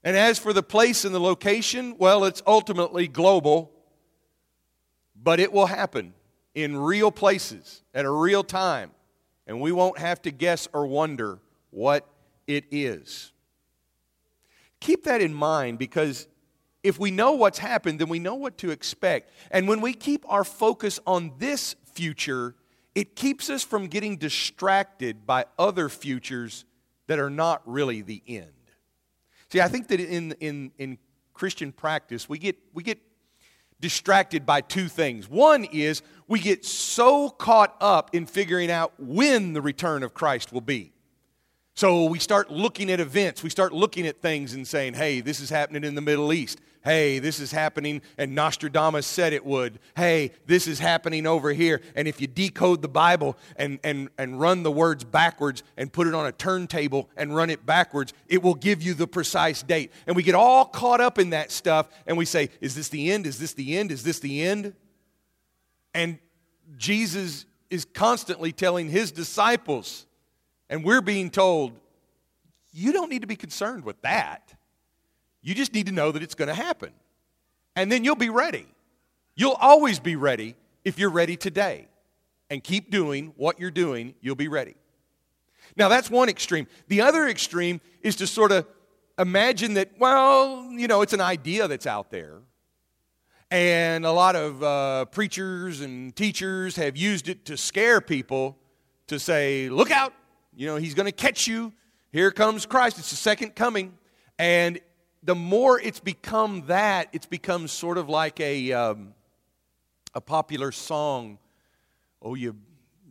And 0.07 0.17
as 0.17 0.39
for 0.39 0.53
the 0.53 0.63
place 0.63 1.05
and 1.05 1.13
the 1.13 1.21
location, 1.21 1.97
well, 1.99 2.27
it's 2.27 2.41
ultimately 2.47 3.09
global, 3.09 3.73
but 5.21 5.41
it 5.41 5.53
will 5.53 5.67
happen 5.67 6.15
in 6.55 6.77
real 6.77 7.11
places 7.11 7.83
at 7.93 8.05
a 8.05 8.11
real 8.13 8.45
time. 8.45 8.93
And 9.49 9.61
we 9.61 9.73
won't 9.73 9.99
have 9.99 10.23
to 10.23 10.31
guess 10.31 10.69
or 10.73 10.87
wonder 10.87 11.41
what 11.71 12.07
it 12.47 12.67
is. 12.71 13.33
Keep 14.79 15.03
that 15.07 15.21
in 15.21 15.35
mind 15.35 15.81
because 15.81 16.29
if 16.85 17.01
we 17.01 17.11
know 17.11 17.33
what's 17.33 17.59
happened, 17.59 17.99
then 17.99 18.09
we 18.09 18.21
know 18.21 18.37
what 18.37 18.59
to 18.59 18.71
expect. 18.71 19.33
And 19.51 19.67
when 19.67 19.81
we 19.81 19.93
keep 19.93 20.25
our 20.29 20.45
focus 20.45 21.01
on 21.05 21.33
this 21.39 21.75
future, 21.95 22.55
it 22.95 23.17
keeps 23.17 23.51
us 23.51 23.65
from 23.65 23.89
getting 23.89 24.19
distracted 24.19 25.27
by 25.27 25.47
other 25.59 25.89
futures 25.89 26.65
that 27.09 27.19
are 27.19 27.29
not 27.29 27.61
really 27.67 28.03
the 28.03 28.23
end. 28.29 28.56
See, 29.51 29.61
I 29.61 29.69
think 29.69 29.89
that 29.89 30.01
in, 30.01 30.33
in, 30.41 30.73
in 30.79 30.99
Christian 31.35 31.73
practice, 31.73 32.29
we 32.29 32.39
get, 32.39 32.57
we 32.75 32.83
get 32.83 32.99
distracted 33.81 34.47
by 34.47 34.61
two 34.61 34.89
things. 34.89 35.29
One 35.29 35.65
is 35.65 36.03
we 36.29 36.41
get 36.41 36.65
so 36.65 37.31
caught 37.31 37.77
up 37.81 38.15
in 38.15 38.27
figuring 38.27 38.71
out 38.71 38.93
when 38.99 39.53
the 39.53 39.61
return 39.61 40.03
of 40.03 40.15
Christ 40.15 40.53
will 40.53 40.61
be. 40.61 40.93
So 41.75 42.07
we 42.07 42.19
start 42.19 42.51
looking 42.51 42.91
at 42.91 43.01
events, 43.01 43.43
we 43.43 43.51
start 43.51 43.73
looking 43.73 44.07
at 44.07 44.23
things 44.23 44.55
and 44.55 44.67
saying, 44.67 44.95
hey, 44.95 45.21
this 45.21 45.41
is 45.41 45.51
happening 45.51 45.85
in 45.85 45.95
the 45.95 46.01
Middle 46.01 46.33
East. 46.33 46.59
Hey, 46.87 47.19
this 47.19 47.41
is 47.41 47.51
happening, 47.51 48.01
and 48.17 48.33
Nostradamus 48.33 49.09
said 49.09 49.33
it 49.33 49.45
would. 49.45 49.81
Hey, 49.97 50.31
this 50.47 50.69
is 50.69 50.79
happening 50.79 51.27
over 51.27 51.53
here. 51.53 51.81
And 51.97 52.07
if 52.07 52.21
you 52.21 52.29
decode 52.29 52.81
the 52.81 52.87
Bible 52.87 53.37
and, 53.57 53.81
and, 53.83 54.09
and 54.17 54.39
run 54.39 54.63
the 54.63 54.71
words 54.71 55.03
backwards 55.03 55.65
and 55.77 55.93
put 55.93 56.07
it 56.07 56.15
on 56.15 56.27
a 56.27 56.31
turntable 56.31 57.11
and 57.17 57.35
run 57.35 57.51
it 57.51 57.67
backwards, 57.67 58.13
it 58.29 58.41
will 58.41 58.55
give 58.55 58.85
you 58.85 58.95
the 58.95 59.09
precise 59.09 59.65
date. 59.65 59.91
And 60.07 60.15
we 60.15 60.23
get 60.23 60.37
all 60.37 60.65
caught 60.65 61.01
up 61.01 61.19
in 61.19 61.31
that 61.31 61.51
stuff 61.51 61.89
and 62.07 62.17
we 62.17 62.25
say, 62.25 62.51
is 62.61 62.77
this 62.77 62.89
the 62.89 63.11
end? 63.11 63.27
Is 63.27 63.41
this 63.41 63.55
the 63.55 63.77
end? 63.77 63.91
Is 63.91 64.05
this 64.05 64.21
the 64.21 64.43
end? 64.43 64.73
And 65.93 66.21
Jesus 66.77 67.47
is 67.69 67.85
constantly 67.85 68.53
telling 68.53 68.89
his 68.89 69.11
disciples, 69.11 70.07
and 70.71 70.85
we're 70.85 71.03
being 71.03 71.31
told, 71.31 71.73
you 72.73 72.93
don't 72.93 73.11
need 73.11 73.23
to 73.23 73.27
be 73.27 73.35
concerned 73.35 73.85
with 73.85 74.01
that. 74.03 74.56
You 75.47 75.55
just 75.55 75.73
need 75.73 75.87
to 75.87 75.93
know 75.93 76.11
that 76.11 76.25
it's 76.25 76.35
going 76.35 76.49
to 76.49 76.55
happen. 76.55 76.91
And 77.77 77.91
then 77.91 78.03
you'll 78.03 78.17
be 78.17 78.31
ready. 78.31 78.67
You'll 79.37 79.53
always 79.61 80.01
be 80.01 80.17
ready 80.17 80.57
if 80.85 80.99
you're 80.99 81.09
ready 81.09 81.37
today. 81.37 81.87
And 82.51 82.65
keep 82.65 82.91
doing 82.91 83.33
what 83.37 83.61
you're 83.61 83.71
doing, 83.71 84.17
you'll 84.21 84.35
be 84.35 84.49
ready. 84.49 84.75
Now, 85.77 85.89
that's 85.89 86.11
one 86.11 86.29
extreme. 86.29 86.67
The 86.89 87.01
other 87.01 87.29
extreme 87.29 87.81
is 88.03 88.17
to 88.17 88.27
sort 88.27 88.51
of 88.51 88.67
imagine 89.21 89.75
that, 89.75 89.93
well, 90.01 90.69
you 90.73 90.89
know, 90.89 91.03
it's 91.03 91.13
an 91.13 91.21
idea 91.21 91.69
that's 91.69 91.87
out 91.87 92.11
there. 92.11 92.41
And 93.49 94.05
a 94.05 94.11
lot 94.11 94.35
of 94.35 94.61
uh, 94.65 95.05
preachers 95.05 95.81
and 95.81 96.15
teachers 96.17 96.75
have 96.75 96.97
used 96.97 97.29
it 97.29 97.45
to 97.45 97.57
scare 97.57 98.01
people 98.01 98.59
to 99.07 99.21
say, 99.21 99.69
look 99.69 99.93
out, 99.93 100.13
you 100.57 100.67
know, 100.67 100.75
he's 100.75 100.95
going 100.95 101.07
to 101.07 101.13
catch 101.13 101.47
you. 101.47 101.73
Here 102.11 102.33
comes 102.33 102.67
Christ. 102.67 102.99
It's 102.99 103.11
the 103.11 103.17
second 103.17 103.55
coming. 103.55 103.97
And 104.41 104.81
the 105.27 105.35
more 105.35 105.81
it's 105.81 105.99
become 105.99 106.63
that, 106.69 107.09
it's 107.13 107.27
become 107.27 107.67
sort 107.67 107.99
of 107.99 108.09
like 108.09 108.39
a, 108.39 108.73
um, 108.73 109.13
a 110.15 110.21
popular 110.21 110.71
song. 110.71 111.39
Oh, 112.23 112.35
you 112.35 112.57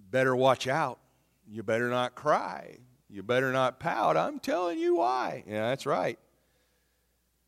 better 0.09 0.33
watch 0.33 0.65
out. 0.65 0.99
You 1.47 1.61
better 1.61 1.89
not 1.89 2.15
cry. 2.15 2.77
You 3.09 3.21
better 3.21 3.51
not 3.51 3.81
pout. 3.81 4.15
I'm 4.15 4.39
telling 4.39 4.79
you 4.79 4.95
why. 4.95 5.43
Yeah, 5.45 5.69
that's 5.69 5.85
right. 5.85 6.17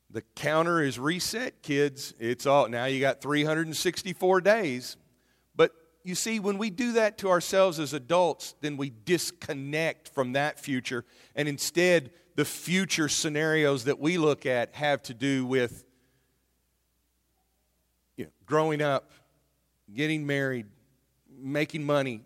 The 0.09 0.21
counter 0.35 0.81
is 0.81 0.99
reset, 0.99 1.61
kids. 1.61 2.13
It's 2.19 2.45
all 2.45 2.67
now 2.67 2.85
you 2.85 2.99
got 2.99 3.21
364 3.21 4.41
days. 4.41 4.97
But 5.55 5.71
you 6.03 6.15
see, 6.15 6.41
when 6.41 6.57
we 6.57 6.69
do 6.69 6.93
that 6.93 7.17
to 7.19 7.29
ourselves 7.29 7.79
as 7.79 7.93
adults, 7.93 8.53
then 8.59 8.75
we 8.75 8.91
disconnect 9.05 10.09
from 10.09 10.33
that 10.33 10.59
future. 10.59 11.05
And 11.35 11.47
instead, 11.47 12.11
the 12.37 12.45
future 12.45 13.09
scenarios 13.09 13.85
that 13.85 13.99
we 13.99 14.19
look 14.19 14.45
at 14.45 14.75
have 14.75 15.01
to 15.01 15.13
do 15.15 15.43
with 15.43 15.83
you 18.15 18.25
know, 18.25 18.31
growing 18.45 18.79
up, 18.79 19.11
getting 19.91 20.27
married, 20.27 20.67
making 21.35 21.83
money, 21.83 22.21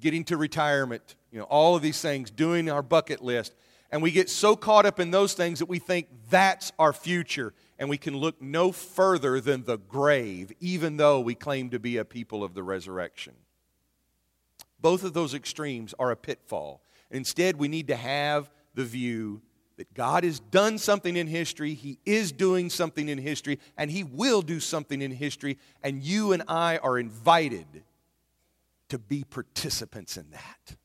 getting 0.00 0.24
to 0.24 0.38
retirement, 0.38 1.14
you 1.30 1.38
know, 1.38 1.44
all 1.44 1.76
of 1.76 1.82
these 1.82 2.00
things, 2.00 2.30
doing 2.30 2.70
our 2.70 2.82
bucket 2.82 3.22
list. 3.22 3.54
And 3.92 4.00
we 4.00 4.12
get 4.12 4.30
so 4.30 4.56
caught 4.56 4.86
up 4.86 4.98
in 4.98 5.10
those 5.10 5.34
things 5.34 5.58
that 5.58 5.68
we 5.68 5.78
think 5.78 6.08
that's 6.30 6.72
our 6.78 6.94
future. 6.94 7.52
And 7.78 7.90
we 7.90 7.98
can 7.98 8.16
look 8.16 8.40
no 8.40 8.72
further 8.72 9.42
than 9.42 9.64
the 9.64 9.76
grave, 9.76 10.52
even 10.58 10.96
though 10.96 11.20
we 11.20 11.34
claim 11.34 11.68
to 11.70 11.78
be 11.78 11.98
a 11.98 12.04
people 12.06 12.42
of 12.42 12.54
the 12.54 12.62
resurrection. 12.62 13.34
Both 14.80 15.04
of 15.04 15.12
those 15.12 15.34
extremes 15.34 15.94
are 15.98 16.10
a 16.10 16.16
pitfall. 16.16 16.80
Instead, 17.10 17.56
we 17.56 17.68
need 17.68 17.88
to 17.88 17.96
have 17.96 18.48
the 18.74 18.84
view 18.84 19.42
that 19.76 19.94
God 19.94 20.24
has 20.24 20.40
done 20.40 20.76
something 20.76 21.16
in 21.16 21.26
history, 21.26 21.74
He 21.74 21.98
is 22.04 22.32
doing 22.32 22.68
something 22.68 23.08
in 23.08 23.18
history, 23.18 23.58
and 23.78 23.90
He 23.90 24.04
will 24.04 24.42
do 24.42 24.60
something 24.60 25.00
in 25.00 25.10
history, 25.10 25.56
and 25.82 26.02
you 26.02 26.32
and 26.32 26.42
I 26.48 26.76
are 26.78 26.98
invited 26.98 27.66
to 28.90 28.98
be 28.98 29.24
participants 29.24 30.16
in 30.16 30.30
that. 30.32 30.76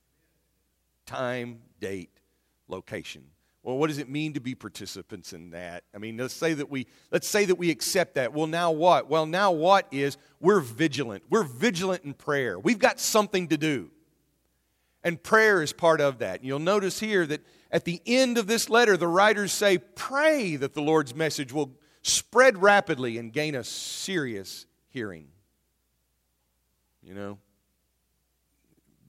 Time, 1.05 1.59
date, 1.81 2.09
location. 2.67 3.23
Well, 3.63 3.77
what 3.79 3.87
does 3.87 3.97
it 3.97 4.07
mean 4.07 4.33
to 4.33 4.39
be 4.39 4.53
participants 4.53 5.33
in 5.33 5.49
that? 5.49 5.83
I 5.93 5.97
mean, 5.97 6.17
let's 6.17 6.35
say 6.35 6.53
that 6.53 6.69
we 6.69 6.85
let's 7.11 7.27
say 7.27 7.45
that 7.45 7.55
we 7.55 7.71
accept 7.71 8.13
that. 8.13 8.31
Well, 8.31 8.45
now 8.45 8.71
what? 8.71 9.09
Well, 9.09 9.25
now 9.25 9.51
what 9.51 9.87
is 9.91 10.17
we're 10.39 10.59
vigilant. 10.59 11.23
We're 11.31 11.43
vigilant 11.43 12.03
in 12.03 12.13
prayer. 12.13 12.59
We've 12.59 12.77
got 12.77 12.99
something 12.99 13.47
to 13.47 13.57
do. 13.57 13.89
And 15.03 15.21
prayer 15.21 15.63
is 15.63 15.73
part 15.73 15.99
of 15.99 16.19
that. 16.19 16.43
You'll 16.43 16.59
notice 16.59 16.99
here 16.99 17.25
that 17.25 17.41
at 17.75 17.83
the 17.83 18.01
end 18.05 18.37
of 18.37 18.47
this 18.47 18.69
letter, 18.69 18.95
the 18.95 19.07
writers 19.07 19.51
say, 19.51 19.77
Pray 19.77 20.55
that 20.55 20.73
the 20.73 20.81
Lord's 20.81 21.13
message 21.13 21.51
will 21.51 21.77
spread 22.03 22.61
rapidly 22.61 23.17
and 23.17 23.33
gain 23.33 23.53
a 23.53 23.65
serious 23.65 24.65
hearing. 24.87 25.27
You 27.03 27.15
know? 27.15 27.37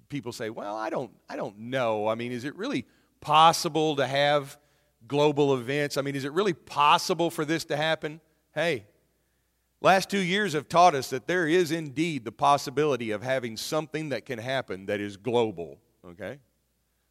People 0.09 0.33
say, 0.33 0.51
Well, 0.51 0.77
I 0.77 0.91
don't, 0.91 1.13
I 1.29 1.37
don't 1.37 1.57
know. 1.57 2.09
I 2.09 2.17
mean, 2.17 2.33
is 2.33 2.45
it 2.45 2.57
really 2.57 2.87
possible 3.21 3.95
to 3.95 4.07
have 4.07 4.59
global 5.07 5.55
events? 5.55 5.97
I 5.97 6.03
mean, 6.03 6.17
is 6.17 6.25
it 6.25 6.33
really 6.33 6.53
possible 6.53 7.31
for 7.31 7.45
this 7.45 7.67
to 7.67 7.77
happen? 7.77 8.21
Hey, 8.53 8.87
Last 9.83 10.09
two 10.09 10.19
years 10.19 10.55
have 10.55 10.69
taught 10.69 10.97
us 10.97 11.11
that 11.11 11.29
there 11.29 11.47
is 11.47 11.71
indeed 11.71 12.25
the 12.25 12.33
possibility 12.33 13.13
of 13.13 13.23
having 13.23 13.57
something 13.57 14.09
that 14.09 14.25
can 14.25 14.39
happen 14.39 14.87
that 14.87 15.01
is 15.01 15.17
global 15.17 15.79
okay? 16.05 16.39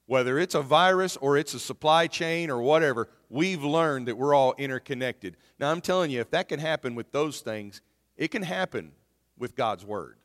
Whether 0.08 0.38
it's 0.38 0.54
a 0.54 0.62
virus 0.62 1.18
or 1.18 1.38
it's 1.38 1.54
a 1.54 1.60
supply 1.60 2.08
chain 2.08 2.52
or 2.52 2.62
whatever, 2.62 3.10
we've 3.30 3.64
learned 3.64 4.08
that 4.08 4.18
we're 4.18 4.36
all 4.36 4.54
interconnected. 4.58 5.36
Now, 5.60 5.72
I'm 5.72 5.82
telling 5.82 6.12
you, 6.12 6.22
if 6.22 6.30
that 6.32 6.48
can 6.48 6.60
happen 6.60 6.94
with 6.94 7.12
those 7.12 7.42
things, 7.42 7.82
it 8.16 8.30
can 8.30 8.44
happen 8.44 8.92
with 9.38 9.56
God's 9.56 9.84
Word. 9.84 10.18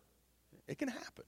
It 0.68 0.78
can 0.78 0.88
happen. 0.88 1.24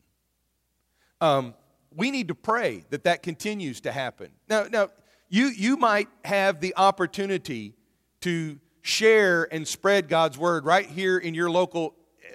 Um, 1.20 1.54
we 1.94 2.10
need 2.10 2.28
to 2.28 2.34
pray 2.34 2.84
that 2.90 3.04
that 3.04 3.22
continues 3.22 3.80
to 3.82 3.92
happen. 3.92 4.30
Now, 4.48 4.64
now 4.70 4.88
you, 5.28 5.46
you 5.46 5.76
might 5.76 6.08
have 6.24 6.60
the 6.60 6.74
opportunity 6.76 7.74
to 8.20 8.58
share 8.82 9.48
and 9.50 9.66
spread 9.66 10.08
God's 10.08 10.36
Word 10.36 10.66
right 10.66 10.86
here 10.86 11.16
in 11.16 11.32
your 11.34 11.50
local 11.50 11.94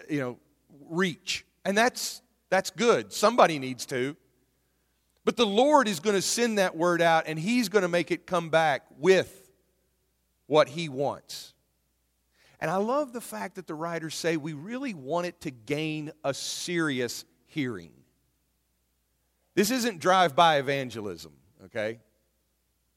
you 0.10 0.20
know, 0.20 0.38
reach. 0.90 1.46
And 1.66 1.78
that's, 1.78 2.22
that's 2.50 2.70
good. 2.70 3.14
Somebody 3.14 3.60
needs 3.60 3.86
to. 3.88 4.16
But 5.28 5.36
the 5.36 5.46
Lord 5.46 5.90
is 5.90 6.00
going 6.00 6.16
to 6.16 6.22
send 6.22 6.58
that 6.58 6.78
word 6.78 7.02
out 7.02 7.26
and 7.28 7.38
He's 7.38 7.68
going 7.68 7.82
to 7.82 7.90
make 7.90 8.12
it 8.12 8.26
come 8.26 8.50
back 8.50 8.84
with 8.98 9.52
what 10.46 10.70
He 10.70 10.88
wants. 10.88 11.54
And 12.62 12.72
I 12.72 12.78
love 12.78 13.12
the 13.12 13.20
fact 13.20 13.56
that 13.56 13.68
the 13.68 13.74
writers 13.74 14.16
say 14.16 14.38
we 14.38 14.54
really 14.54 14.94
want 14.94 15.26
it 15.26 15.42
to 15.42 15.52
gain 15.52 16.14
a 16.24 16.34
serious 16.34 17.26
hearing. 17.46 17.92
This 19.54 19.70
isn't 19.70 20.00
drive 20.00 20.34
by 20.34 20.60
evangelism, 20.60 21.34
okay? 21.66 22.00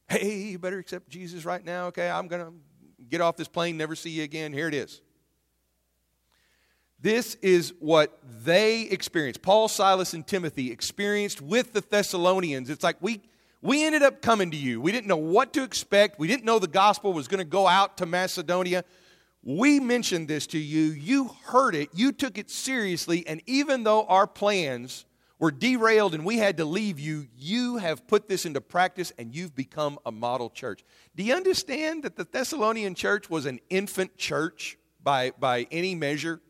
Hey, 0.08 0.36
you 0.50 0.60
better 0.60 0.78
accept 0.78 1.08
Jesus 1.08 1.44
right 1.44 1.64
now, 1.64 1.86
okay? 1.86 2.08
I'm 2.08 2.28
going 2.28 2.46
to 2.46 2.52
get 3.08 3.20
off 3.20 3.36
this 3.36 3.48
plane, 3.48 3.76
never 3.76 3.96
see 3.96 4.10
you 4.10 4.22
again. 4.22 4.52
Here 4.52 4.68
it 4.68 4.74
is. 4.74 5.02
This 7.02 7.36
is 7.36 7.72
what 7.80 8.18
they 8.44 8.82
experienced. 8.82 9.40
Paul, 9.42 9.68
Silas, 9.68 10.12
and 10.12 10.26
Timothy 10.26 10.70
experienced 10.70 11.40
with 11.40 11.72
the 11.72 11.80
Thessalonians. 11.80 12.68
It's 12.68 12.84
like 12.84 12.96
we, 13.00 13.22
we 13.62 13.84
ended 13.84 14.02
up 14.02 14.20
coming 14.20 14.50
to 14.50 14.56
you. 14.56 14.80
We 14.80 14.92
didn't 14.92 15.06
know 15.06 15.16
what 15.16 15.54
to 15.54 15.62
expect. 15.62 16.18
We 16.18 16.28
didn't 16.28 16.44
know 16.44 16.58
the 16.58 16.66
gospel 16.66 17.12
was 17.12 17.26
going 17.26 17.38
to 17.38 17.44
go 17.44 17.66
out 17.66 17.96
to 17.98 18.06
Macedonia. 18.06 18.84
We 19.42 19.80
mentioned 19.80 20.28
this 20.28 20.46
to 20.48 20.58
you. 20.58 20.90
You 20.92 21.30
heard 21.46 21.74
it. 21.74 21.88
You 21.94 22.12
took 22.12 22.36
it 22.36 22.50
seriously. 22.50 23.26
And 23.26 23.40
even 23.46 23.84
though 23.84 24.04
our 24.04 24.26
plans 24.26 25.06
were 25.38 25.50
derailed 25.50 26.14
and 26.14 26.26
we 26.26 26.36
had 26.36 26.58
to 26.58 26.66
leave 26.66 27.00
you, 27.00 27.26
you 27.34 27.78
have 27.78 28.06
put 28.06 28.28
this 28.28 28.44
into 28.44 28.60
practice 28.60 29.10
and 29.16 29.34
you've 29.34 29.54
become 29.54 29.98
a 30.04 30.12
model 30.12 30.50
church. 30.50 30.84
Do 31.16 31.22
you 31.22 31.34
understand 31.34 32.02
that 32.02 32.16
the 32.16 32.24
Thessalonian 32.24 32.94
church 32.94 33.30
was 33.30 33.46
an 33.46 33.58
infant 33.70 34.18
church 34.18 34.76
by, 35.02 35.32
by 35.38 35.66
any 35.70 35.94
measure? 35.94 36.42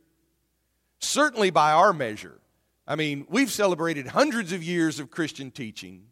Certainly 1.00 1.50
by 1.50 1.72
our 1.72 1.92
measure. 1.92 2.40
I 2.86 2.96
mean, 2.96 3.26
we've 3.28 3.50
celebrated 3.50 4.08
hundreds 4.08 4.52
of 4.52 4.62
years 4.62 5.00
of 5.00 5.10
Christian 5.10 5.50
teaching. 5.50 6.06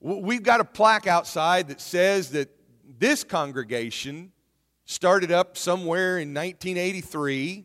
We've 0.00 0.42
got 0.42 0.60
a 0.60 0.64
plaque 0.64 1.06
outside 1.06 1.68
that 1.68 1.80
says 1.80 2.30
that 2.30 2.50
this 2.98 3.24
congregation 3.24 4.32
started 4.84 5.32
up 5.32 5.56
somewhere 5.56 6.18
in 6.18 6.34
1983, 6.34 7.64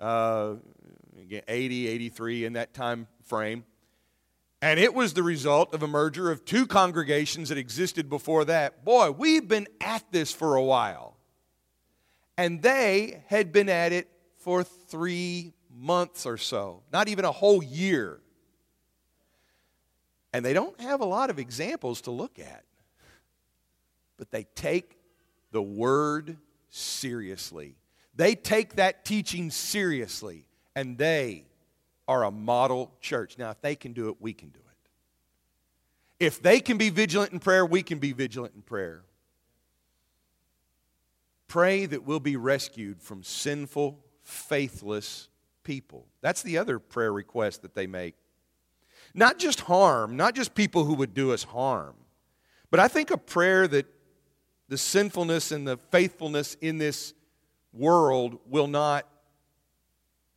uh, 0.00 0.54
80, 1.46 1.88
83, 1.88 2.44
in 2.44 2.52
that 2.54 2.74
time 2.74 3.06
frame. 3.24 3.64
And 4.60 4.80
it 4.80 4.92
was 4.92 5.14
the 5.14 5.22
result 5.22 5.72
of 5.72 5.84
a 5.84 5.86
merger 5.86 6.32
of 6.32 6.44
two 6.44 6.66
congregations 6.66 7.48
that 7.50 7.58
existed 7.58 8.08
before 8.10 8.44
that. 8.46 8.84
Boy, 8.84 9.12
we've 9.12 9.46
been 9.46 9.68
at 9.80 10.02
this 10.10 10.32
for 10.32 10.56
a 10.56 10.62
while. 10.62 11.16
And 12.36 12.60
they 12.60 13.22
had 13.28 13.52
been 13.52 13.68
at 13.68 13.92
it 13.92 14.08
for 14.48 14.64
three 14.64 15.52
months 15.78 16.24
or 16.24 16.38
so, 16.38 16.82
not 16.90 17.06
even 17.06 17.26
a 17.26 17.30
whole 17.30 17.62
year. 17.62 18.18
And 20.32 20.42
they 20.42 20.54
don't 20.54 20.80
have 20.80 21.02
a 21.02 21.04
lot 21.04 21.28
of 21.28 21.38
examples 21.38 22.00
to 22.02 22.10
look 22.10 22.38
at, 22.38 22.64
but 24.16 24.30
they 24.30 24.44
take 24.54 24.96
the 25.52 25.60
word 25.60 26.38
seriously. 26.70 27.76
They 28.14 28.34
take 28.34 28.76
that 28.76 29.04
teaching 29.04 29.50
seriously, 29.50 30.46
and 30.74 30.96
they 30.96 31.44
are 32.08 32.24
a 32.24 32.30
model 32.30 32.94
church. 33.02 33.36
Now, 33.36 33.50
if 33.50 33.60
they 33.60 33.76
can 33.76 33.92
do 33.92 34.08
it, 34.08 34.16
we 34.18 34.32
can 34.32 34.48
do 34.48 34.60
it. 34.60 36.24
If 36.24 36.40
they 36.40 36.60
can 36.60 36.78
be 36.78 36.88
vigilant 36.88 37.34
in 37.34 37.38
prayer, 37.38 37.66
we 37.66 37.82
can 37.82 37.98
be 37.98 38.12
vigilant 38.12 38.54
in 38.54 38.62
prayer. 38.62 39.02
Pray 41.48 41.84
that 41.84 42.04
we'll 42.04 42.18
be 42.18 42.36
rescued 42.36 43.02
from 43.02 43.22
sinful 43.22 44.06
faithless 44.28 45.28
people. 45.64 46.06
That's 46.20 46.42
the 46.42 46.58
other 46.58 46.78
prayer 46.78 47.12
request 47.12 47.62
that 47.62 47.74
they 47.74 47.86
make. 47.86 48.14
Not 49.14 49.38
just 49.38 49.60
harm, 49.60 50.16
not 50.16 50.34
just 50.34 50.54
people 50.54 50.84
who 50.84 50.94
would 50.94 51.14
do 51.14 51.32
us 51.32 51.44
harm, 51.44 51.96
but 52.70 52.78
I 52.78 52.88
think 52.88 53.10
a 53.10 53.16
prayer 53.16 53.66
that 53.68 53.86
the 54.68 54.76
sinfulness 54.76 55.50
and 55.50 55.66
the 55.66 55.78
faithfulness 55.90 56.56
in 56.60 56.76
this 56.76 57.14
world 57.72 58.38
will 58.46 58.66
not 58.66 59.06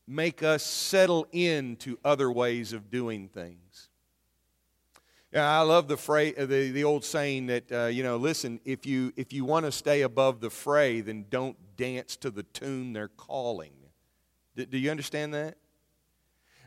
make 0.08 0.42
us 0.42 0.64
settle 0.64 1.28
into 1.34 1.98
other 2.06 2.32
ways 2.32 2.72
of 2.72 2.90
doing 2.90 3.28
things. 3.28 3.90
Yeah, 5.34 5.50
I 5.50 5.62
love 5.62 5.88
the, 5.88 5.98
phrase, 5.98 6.34
uh, 6.38 6.46
the, 6.46 6.72
the 6.72 6.84
old 6.86 7.04
saying 7.04 7.48
that, 7.48 7.72
uh, 7.72 7.86
you 7.86 8.04
know, 8.04 8.18
listen, 8.18 8.60
if 8.66 8.86
you, 8.86 9.14
if 9.16 9.32
you 9.34 9.46
want 9.46 9.66
to 9.66 9.72
stay 9.72 10.02
above 10.02 10.40
the 10.40 10.50
fray, 10.50 11.02
then 11.02 11.26
don't 11.30 11.58
dance 11.78 12.16
to 12.18 12.32
the 12.32 12.44
tune 12.44 12.94
they're 12.94 13.08
calling. 13.08 13.72
Do, 14.70 14.78
you 14.78 14.92
understand 14.92 15.34
that? 15.34 15.58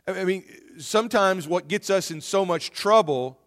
I 0.07 0.23
mean, 0.23 0.43
sometimes 0.77 1.47
what 1.47 1.67
gets 1.67 1.89
us 1.89 2.11
in 2.11 2.21
so 2.21 2.45
much 2.45 2.71
trouble 2.71 3.39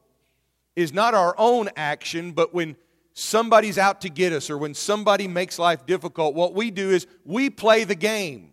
is 0.75 0.93
not 0.93 1.15
our 1.15 1.35
own 1.39 1.69
action, 1.77 2.33
but 2.33 2.55
when 2.55 2.77
somebody's 3.13 3.79
out 3.79 4.01
to 4.03 4.09
get 4.09 4.33
us 4.33 4.51
or 4.51 4.59
when 4.59 4.75
somebody 4.75 5.29
makes 5.29 5.59
life 5.59 5.87
difficult, 5.87 6.35
what 6.35 6.55
we 6.55 6.71
do 6.71 6.91
is 6.91 7.07
we 7.25 7.51
play 7.51 7.85
the 7.85 7.95
game. 7.95 8.53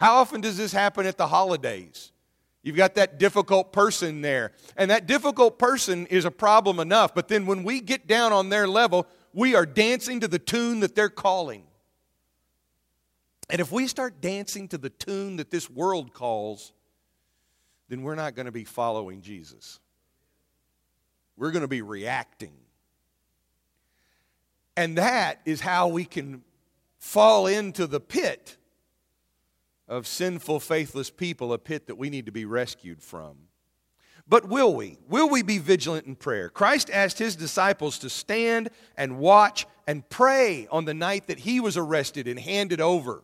How 0.00 0.16
often 0.16 0.40
does 0.40 0.56
this 0.56 0.72
happen 0.72 1.06
at 1.06 1.16
the 1.16 1.26
holidays? 1.26 2.12
You've 2.62 2.76
got 2.76 2.94
that 2.94 3.18
difficult 3.18 3.72
person 3.72 4.20
there. 4.20 4.52
And 4.76 4.90
that 4.90 5.06
difficult 5.06 5.58
person 5.58 6.06
is 6.06 6.24
a 6.24 6.30
problem 6.30 6.78
enough. 6.78 7.14
But 7.14 7.28
then 7.28 7.46
when 7.46 7.64
we 7.64 7.80
get 7.80 8.06
down 8.06 8.32
on 8.32 8.48
their 8.48 8.68
level, 8.68 9.06
we 9.32 9.54
are 9.54 9.66
dancing 9.66 10.20
to 10.20 10.28
the 10.28 10.38
tune 10.38 10.80
that 10.80 10.94
they're 10.94 11.08
calling. 11.08 11.64
And 13.52 13.60
if 13.60 13.70
we 13.70 13.86
start 13.86 14.22
dancing 14.22 14.66
to 14.68 14.78
the 14.78 14.88
tune 14.88 15.36
that 15.36 15.50
this 15.50 15.68
world 15.68 16.14
calls, 16.14 16.72
then 17.90 18.00
we're 18.00 18.14
not 18.14 18.34
going 18.34 18.46
to 18.46 18.52
be 18.52 18.64
following 18.64 19.20
Jesus. 19.20 19.78
We're 21.36 21.50
going 21.50 21.60
to 21.60 21.68
be 21.68 21.82
reacting. 21.82 22.54
And 24.74 24.96
that 24.96 25.40
is 25.44 25.60
how 25.60 25.88
we 25.88 26.06
can 26.06 26.42
fall 26.98 27.46
into 27.46 27.86
the 27.86 28.00
pit 28.00 28.56
of 29.86 30.06
sinful, 30.06 30.60
faithless 30.60 31.10
people, 31.10 31.52
a 31.52 31.58
pit 31.58 31.88
that 31.88 31.96
we 31.96 32.08
need 32.08 32.24
to 32.24 32.32
be 32.32 32.46
rescued 32.46 33.02
from. 33.02 33.36
But 34.26 34.48
will 34.48 34.74
we? 34.74 34.96
Will 35.10 35.28
we 35.28 35.42
be 35.42 35.58
vigilant 35.58 36.06
in 36.06 36.16
prayer? 36.16 36.48
Christ 36.48 36.88
asked 36.90 37.18
his 37.18 37.36
disciples 37.36 37.98
to 37.98 38.08
stand 38.08 38.70
and 38.96 39.18
watch 39.18 39.66
and 39.86 40.08
pray 40.08 40.66
on 40.70 40.86
the 40.86 40.94
night 40.94 41.26
that 41.26 41.40
he 41.40 41.60
was 41.60 41.76
arrested 41.76 42.26
and 42.26 42.40
handed 42.40 42.80
over 42.80 43.22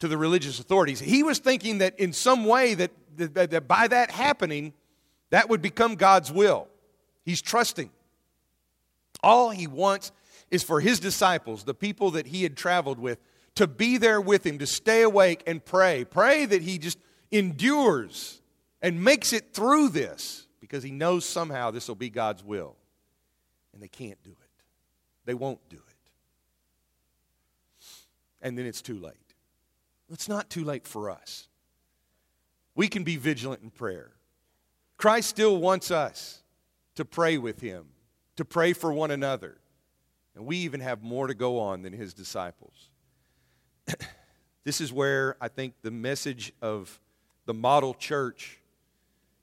to 0.00 0.08
the 0.08 0.16
religious 0.16 0.60
authorities. 0.60 1.00
He 1.00 1.22
was 1.22 1.38
thinking 1.38 1.78
that 1.78 1.98
in 1.98 2.12
some 2.12 2.44
way 2.44 2.74
that, 2.74 2.90
that, 3.16 3.50
that 3.50 3.68
by 3.68 3.88
that 3.88 4.10
happening, 4.10 4.72
that 5.30 5.48
would 5.48 5.62
become 5.62 5.96
God's 5.96 6.32
will. 6.32 6.68
He's 7.24 7.42
trusting. 7.42 7.90
All 9.22 9.50
he 9.50 9.66
wants 9.66 10.12
is 10.50 10.62
for 10.62 10.80
his 10.80 11.00
disciples, 11.00 11.64
the 11.64 11.74
people 11.74 12.12
that 12.12 12.26
he 12.26 12.42
had 12.42 12.56
traveled 12.56 12.98
with, 12.98 13.18
to 13.56 13.66
be 13.66 13.98
there 13.98 14.20
with 14.20 14.46
him, 14.46 14.58
to 14.58 14.66
stay 14.66 15.02
awake 15.02 15.42
and 15.46 15.64
pray. 15.64 16.04
Pray 16.04 16.46
that 16.46 16.62
he 16.62 16.78
just 16.78 16.98
endures 17.30 18.40
and 18.80 19.02
makes 19.02 19.32
it 19.32 19.52
through 19.52 19.88
this 19.88 20.46
because 20.60 20.82
he 20.82 20.90
knows 20.90 21.24
somehow 21.24 21.70
this 21.70 21.88
will 21.88 21.96
be 21.96 22.08
God's 22.08 22.44
will. 22.44 22.76
And 23.72 23.82
they 23.82 23.88
can't 23.88 24.22
do 24.22 24.30
it, 24.30 24.62
they 25.24 25.34
won't 25.34 25.60
do 25.68 25.76
it. 25.76 25.82
And 28.40 28.56
then 28.56 28.66
it's 28.66 28.82
too 28.82 28.98
late. 29.00 29.27
It's 30.10 30.28
not 30.28 30.50
too 30.50 30.64
late 30.64 30.86
for 30.86 31.10
us. 31.10 31.48
We 32.74 32.88
can 32.88 33.04
be 33.04 33.16
vigilant 33.16 33.62
in 33.62 33.70
prayer. 33.70 34.12
Christ 34.96 35.28
still 35.28 35.58
wants 35.58 35.90
us 35.90 36.42
to 36.94 37.04
pray 37.04 37.38
with 37.38 37.60
him, 37.60 37.86
to 38.36 38.44
pray 38.44 38.72
for 38.72 38.92
one 38.92 39.10
another. 39.10 39.58
And 40.34 40.46
we 40.46 40.58
even 40.58 40.80
have 40.80 41.02
more 41.02 41.26
to 41.26 41.34
go 41.34 41.58
on 41.58 41.82
than 41.82 41.92
his 41.92 42.14
disciples. 42.14 42.90
this 44.64 44.80
is 44.80 44.92
where 44.92 45.36
I 45.40 45.48
think 45.48 45.74
the 45.82 45.90
message 45.90 46.52
of 46.62 47.00
the 47.46 47.54
model 47.54 47.94
church 47.94 48.58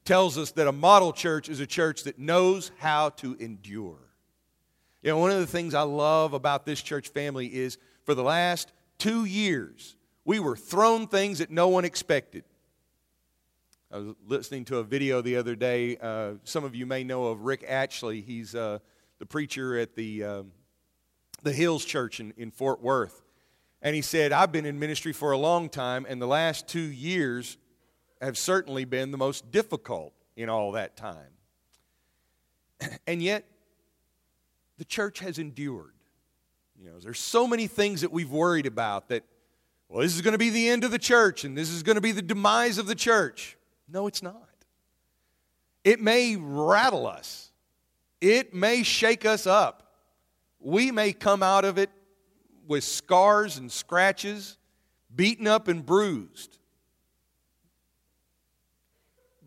tells 0.05 0.37
us 0.37 0.51
that 0.51 0.67
a 0.67 0.71
model 0.71 1.11
church 1.11 1.49
is 1.49 1.59
a 1.59 1.67
church 1.67 2.03
that 2.03 2.19
knows 2.19 2.71
how 2.77 3.09
to 3.09 3.35
endure. 3.39 3.97
You 5.01 5.11
know, 5.11 5.17
one 5.17 5.31
of 5.31 5.39
the 5.39 5.47
things 5.47 5.73
I 5.73 5.81
love 5.81 6.33
about 6.33 6.65
this 6.65 6.81
church 6.81 7.09
family 7.09 7.47
is 7.47 7.77
for 8.03 8.15
the 8.15 8.23
last 8.23 8.71
two 8.97 9.25
years, 9.25 9.95
we 10.25 10.39
were 10.39 10.57
thrown 10.57 11.07
things 11.07 11.39
that 11.39 11.51
no 11.51 11.67
one 11.67 11.85
expected. 11.85 12.43
I 13.91 13.99
was 13.99 14.15
listening 14.27 14.65
to 14.65 14.79
a 14.79 14.83
video 14.83 15.21
the 15.21 15.37
other 15.37 15.55
day. 15.55 15.97
Uh, 15.97 16.33
some 16.43 16.63
of 16.63 16.75
you 16.75 16.87
may 16.87 17.03
know 17.03 17.27
of 17.27 17.41
Rick 17.41 17.63
Atchley. 17.69 18.21
He's 18.21 18.55
uh, 18.55 18.79
the 19.19 19.25
preacher 19.27 19.77
at 19.77 19.95
the, 19.95 20.23
uh, 20.23 20.43
the 21.43 21.53
Hills 21.53 21.85
Church 21.85 22.19
in, 22.19 22.33
in 22.35 22.49
Fort 22.49 22.81
Worth. 22.81 23.21
And 23.83 23.95
he 23.95 24.01
said, 24.01 24.31
I've 24.31 24.51
been 24.51 24.65
in 24.65 24.79
ministry 24.79 25.13
for 25.13 25.31
a 25.31 25.37
long 25.37 25.69
time, 25.69 26.07
and 26.09 26.19
the 26.19 26.27
last 26.27 26.67
two 26.67 26.79
years 26.79 27.57
have 28.19 28.37
certainly 28.37 28.83
been 28.83 29.11
the 29.11 29.17
most 29.17 29.51
difficult 29.51 30.13
in 30.35 30.49
all 30.49 30.71
that 30.71 30.97
time. 30.97 31.31
And 33.07 33.21
yet, 33.21 33.45
the 34.77 34.85
church 34.85 35.19
has 35.19 35.37
endured. 35.37 35.93
You 36.77 36.89
know, 36.89 36.99
there's 36.99 37.19
so 37.19 37.47
many 37.47 37.67
things 37.67 38.01
that 38.01 38.11
we've 38.11 38.31
worried 38.31 38.65
about 38.65 39.09
that, 39.09 39.23
well, 39.95 40.01
this 40.01 40.13
is 40.13 40.21
going 40.21 40.33
to 40.33 40.37
be 40.37 40.49
the 40.49 40.67
end 40.67 40.83
of 40.83 40.91
the 40.91 40.99
church 40.99 41.45
and 41.45 41.57
this 41.57 41.69
is 41.69 41.81
going 41.81 41.95
to 41.95 42.01
be 42.01 42.11
the 42.11 42.21
demise 42.21 42.77
of 42.77 42.85
the 42.85 42.95
church. 42.95 43.55
No, 43.87 44.07
it's 44.07 44.21
not. 44.21 44.49
It 45.85 46.01
may 46.01 46.35
rattle 46.35 47.07
us, 47.07 47.53
it 48.19 48.53
may 48.53 48.83
shake 48.83 49.25
us 49.25 49.47
up. 49.47 49.93
We 50.59 50.91
may 50.91 51.13
come 51.13 51.41
out 51.41 51.63
of 51.63 51.77
it 51.77 51.89
with 52.67 52.83
scars 52.83 53.57
and 53.57 53.71
scratches, 53.71 54.57
beaten 55.15 55.47
up 55.47 55.69
and 55.69 55.85
bruised. 55.85 56.57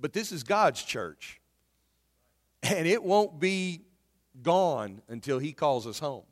But 0.01 0.15
this 0.15 0.33
is 0.33 0.45
God's 0.45 0.83
church. 0.83 1.43
And 2.63 2.87
it 2.87 3.05
won't 3.05 3.39
be 3.39 3.83
gone 4.43 5.03
until 5.09 5.39
He 5.39 5.53
calls 5.53 5.87
us 5.87 5.99
home. 5.99 6.25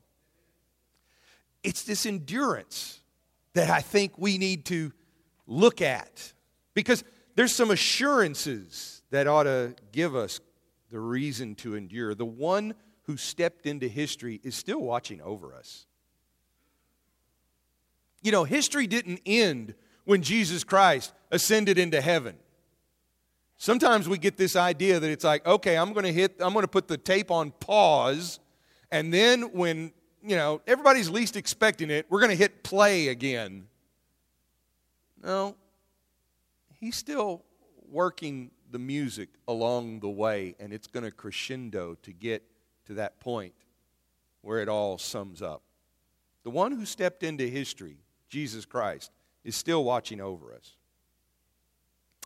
It's 1.62 1.82
this 1.82 2.06
endurance 2.06 3.02
that 3.56 3.70
I 3.70 3.80
think 3.80 4.18
we 4.18 4.36
need 4.36 4.66
to 4.66 4.92
look 5.46 5.80
at 5.80 6.34
because 6.74 7.02
there's 7.36 7.54
some 7.54 7.70
assurances 7.70 9.02
that 9.10 9.26
ought 9.26 9.44
to 9.44 9.74
give 9.92 10.14
us 10.14 10.40
the 10.90 11.00
reason 11.00 11.54
to 11.56 11.74
endure. 11.74 12.14
The 12.14 12.26
one 12.26 12.74
who 13.04 13.16
stepped 13.16 13.64
into 13.64 13.88
history 13.88 14.40
is 14.42 14.54
still 14.54 14.80
watching 14.80 15.22
over 15.22 15.54
us. 15.54 15.86
You 18.22 18.30
know, 18.30 18.44
history 18.44 18.86
didn't 18.86 19.20
end 19.24 19.74
when 20.04 20.20
Jesus 20.20 20.62
Christ 20.62 21.14
ascended 21.30 21.78
into 21.78 22.02
heaven. 22.02 22.36
Sometimes 23.56 24.06
we 24.06 24.18
get 24.18 24.36
this 24.36 24.54
idea 24.54 25.00
that 25.00 25.10
it's 25.10 25.24
like, 25.24 25.46
okay, 25.46 25.78
I'm 25.78 25.94
going 25.94 26.04
to 26.04 26.12
hit, 26.12 26.36
I'm 26.40 26.52
going 26.52 26.64
to 26.64 26.68
put 26.68 26.88
the 26.88 26.98
tape 26.98 27.30
on 27.30 27.52
pause, 27.52 28.38
and 28.90 29.14
then 29.14 29.44
when, 29.52 29.92
you 30.26 30.36
know, 30.36 30.60
everybody's 30.66 31.08
least 31.08 31.36
expecting 31.36 31.90
it, 31.90 32.06
we're 32.08 32.20
going 32.20 32.30
to 32.30 32.36
hit 32.36 32.62
play 32.62 33.08
again. 33.08 33.66
No, 35.22 35.56
he's 36.80 36.96
still 36.96 37.44
working 37.90 38.50
the 38.70 38.78
music 38.78 39.28
along 39.48 40.00
the 40.00 40.08
way, 40.08 40.54
and 40.58 40.72
it's 40.72 40.86
going 40.86 41.04
to 41.04 41.10
crescendo 41.10 41.96
to 42.02 42.12
get 42.12 42.42
to 42.86 42.94
that 42.94 43.20
point 43.20 43.54
where 44.42 44.60
it 44.60 44.68
all 44.68 44.98
sums 44.98 45.42
up. 45.42 45.62
The 46.44 46.50
one 46.50 46.72
who 46.72 46.84
stepped 46.84 47.22
into 47.22 47.48
history 47.48 47.98
Jesus 48.28 48.64
Christ, 48.64 49.10
is 49.44 49.56
still 49.56 49.84
watching 49.84 50.20
over 50.20 50.52
us. 50.52 50.72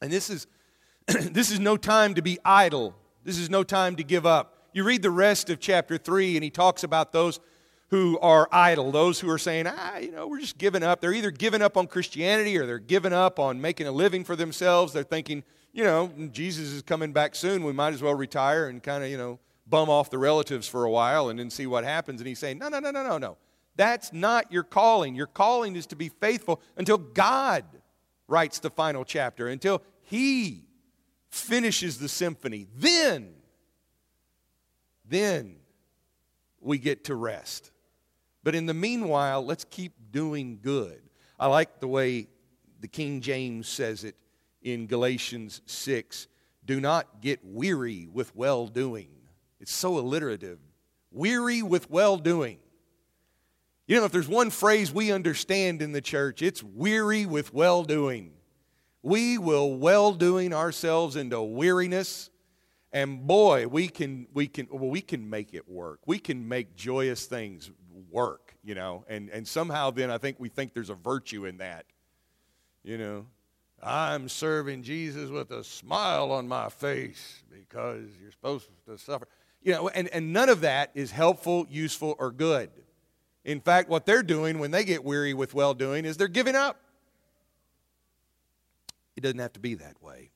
And 0.03 0.11
this 0.11 0.31
is, 0.31 0.47
this 1.07 1.51
is 1.51 1.61
no 1.61 1.77
time 1.77 2.15
to 2.15 2.23
be 2.23 2.39
idle. 2.45 2.95
This 3.25 3.39
is 3.39 3.51
no 3.51 3.63
time 3.63 3.97
to 3.97 4.05
give 4.05 4.25
up. 4.25 4.69
You 4.73 4.85
read 4.85 5.03
the 5.03 5.11
rest 5.11 5.51
of 5.51 5.61
chapter 5.61 5.99
3, 5.99 6.37
and 6.37 6.45
he 6.45 6.51
talks 6.51 6.85
about 6.85 7.13
those 7.13 7.41
who 7.91 8.19
are 8.21 8.49
idle, 8.53 8.93
those 8.93 9.19
who 9.19 9.29
are 9.29 9.39
saying, 9.39 9.67
ah, 9.67 9.99
you 9.99 10.13
know, 10.13 10.29
we're 10.29 10.41
just 10.41 10.59
giving 10.59 10.83
up. 10.83 11.01
They're 11.01 11.13
either 11.13 11.33
giving 11.33 11.61
up 11.61 11.77
on 11.77 11.89
Christianity 11.89 12.57
or 12.57 12.65
they're 12.65 12.79
giving 12.79 13.13
up 13.13 13.39
on 13.41 13.61
making 13.61 13.89
a 13.89 13.93
living 13.93 14.23
for 14.23 14.37
themselves. 14.37 14.93
They're 14.93 15.03
thinking, 15.03 15.43
you 15.73 15.83
know, 15.83 16.11
Jesus 16.31 16.69
is 16.69 16.83
coming 16.83 17.13
back 17.13 17.35
soon. 17.35 17.65
We 17.65 17.73
might 17.73 17.93
as 17.93 18.01
well 18.01 18.15
retire 18.15 18.69
and 18.69 18.81
kind 18.81 19.03
of, 19.03 19.11
you 19.11 19.19
know, 19.19 19.41
bum 19.67 19.91
off 19.91 20.09
the 20.09 20.19
relatives 20.19 20.69
for 20.69 20.85
a 20.85 20.91
while 20.91 21.29
and 21.29 21.39
then 21.39 21.51
see 21.51 21.67
what 21.67 21.83
happens. 21.83 22.21
And 22.21 22.29
he's 22.29 22.39
saying, 22.39 22.59
no, 22.59 22.69
no, 22.69 22.79
no, 22.79 22.93
no, 22.93 23.03
no, 23.03 23.19
no. 23.19 23.37
That's 23.77 24.13
not 24.13 24.53
your 24.53 24.65
calling. 24.65 25.15
Your 25.15 25.27
calling 25.27 25.75
is 25.75 25.87
to 25.87 25.97
be 25.97 26.09
faithful 26.09 26.61
until 26.77 26.99
God 26.99 27.65
writes 28.29 28.61
the 28.61 28.71
final 28.71 29.05
chapter, 29.05 29.49
until 29.49 29.83
He 30.03 30.65
finishes 31.29 31.99
the 31.99 32.09
symphony. 32.09 32.67
Then, 32.77 33.33
then 35.09 35.57
we 36.61 36.79
get 36.79 37.05
to 37.05 37.15
rest. 37.15 37.73
But 38.43 38.55
in 38.55 38.67
the 38.67 38.75
meanwhile, 38.75 39.45
let's 39.45 39.65
keep 39.65 39.93
doing 40.11 40.59
good. 40.63 41.03
I 41.39 41.47
like 41.47 41.81
the 41.81 41.89
way 41.89 42.29
the 42.81 42.89
King 42.89 43.21
James 43.21 43.69
says 43.69 44.05
it 44.05 44.17
in 44.63 44.87
Galatians 44.87 45.63
6 45.67 46.27
do 46.65 46.81
not 46.81 47.21
get 47.21 47.41
weary 47.43 48.07
with 48.13 48.35
well 48.37 48.67
doing. 48.67 49.09
It's 49.59 49.73
so 49.73 49.99
alliterative. 49.99 50.59
Weary 51.11 51.63
with 51.63 51.91
well 51.91 52.17
doing. 52.17 52.59
You 53.87 53.97
know, 53.97 54.05
if 54.05 54.13
there's 54.13 54.29
one 54.29 54.51
phrase 54.51 54.93
we 54.93 55.11
understand 55.11 55.83
in 55.83 55.93
the 55.93 56.01
church, 56.01 56.43
it's 56.43 56.63
weary 56.63 57.27
with 57.27 57.53
well 57.53 57.83
doing. 57.83 58.33
We 59.03 59.37
will 59.37 59.75
well 59.75 60.13
doing 60.13 60.55
ourselves 60.55 61.17
into 61.17 61.43
weariness. 61.43 62.31
And 62.93 63.27
boy, 63.27 63.67
we 63.67 63.89
can 63.89 64.29
we 64.33 64.47
can 64.47 64.69
well, 64.71 64.91
we 64.91 65.01
can 65.01 65.29
make 65.29 65.55
it 65.55 65.69
work. 65.69 66.01
We 66.07 66.19
can 66.19 66.47
make 66.47 66.77
joyous 66.77 67.27
things 67.27 67.71
work, 68.11 68.55
you 68.63 68.75
know. 68.75 69.05
And 69.09 69.29
and 69.31 69.47
somehow 69.47 69.91
then 69.91 70.11
I 70.11 70.19
think 70.19 70.39
we 70.39 70.49
think 70.49 70.75
there's 70.75 70.91
a 70.91 70.95
virtue 70.95 71.45
in 71.47 71.59
that. 71.59 71.87
You 72.83 72.99
know, 72.99 73.27
I'm 73.83 74.29
serving 74.29 74.83
Jesus 74.83 75.31
with 75.31 75.51
a 75.51 75.65
smile 75.65 76.33
on 76.33 76.49
my 76.49 76.69
face 76.69 77.43
because 77.51 78.07
you're 78.21 78.31
supposed 78.31 78.69
to 78.87 78.99
suffer. 78.99 79.29
You 79.63 79.73
know, 79.73 79.89
and, 79.89 80.09
and 80.09 80.33
none 80.33 80.49
of 80.49 80.63
that 80.63 80.91
is 80.95 81.11
helpful, 81.11 81.67
useful, 81.69 82.17
or 82.19 82.31
good. 82.31 82.71
In 83.45 83.61
fact, 83.61 83.89
what 83.89 84.07
they're 84.07 84.23
doing 84.23 84.59
when 84.59 84.71
they 84.71 84.85
get 84.85 85.05
weary 85.05 85.35
with 85.35 85.55
well 85.55 85.75
doing 85.75 86.05
is 86.05 86.17
they're 86.17 86.29
giving 86.29 86.57
up. 86.57 86.81
It 89.17 89.21
doesn't 89.21 89.39
have 89.39 89.53
to 89.55 89.61
be 89.61 89.75
that 89.75 90.03
way. 90.03 90.31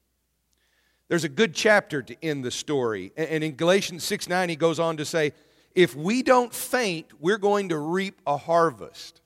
There's 1.09 1.25
a 1.25 1.29
good 1.29 1.55
chapter 1.55 2.03
to 2.03 2.25
end 2.25 2.45
the 2.45 2.51
story. 2.51 3.13
And 3.17 3.45
in 3.45 3.57
Galatians 3.57 4.05
6 4.05 4.29
9, 4.29 4.49
he 4.49 4.57
goes 4.57 4.79
on 4.79 4.97
to 4.97 5.05
say, 5.05 5.33
If 5.75 5.97
we 5.97 6.23
don't 6.23 6.55
faint, 6.55 7.09
we're 7.21 7.39
going 7.39 7.71
to 7.71 7.79
reap 7.79 8.21
a 8.27 8.37
harvest. 8.37 9.21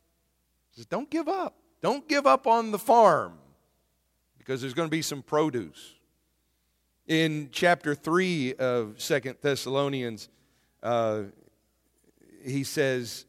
Says, 0.72 0.86
Don't 0.86 1.10
give 1.10 1.28
up. 1.28 1.54
Don't 1.82 2.08
give 2.08 2.26
up 2.26 2.46
on 2.46 2.70
the 2.70 2.78
farm 2.78 3.34
because 4.38 4.60
there's 4.60 4.74
going 4.74 4.88
to 4.88 4.90
be 4.90 5.02
some 5.02 5.22
produce. 5.22 5.94
In 7.06 7.50
chapter 7.52 7.94
3 7.94 8.54
of 8.54 9.00
Second 9.00 9.36
Thessalonians, 9.40 10.28
uh, 10.82 11.22
he 12.44 12.64
says, 12.64 13.26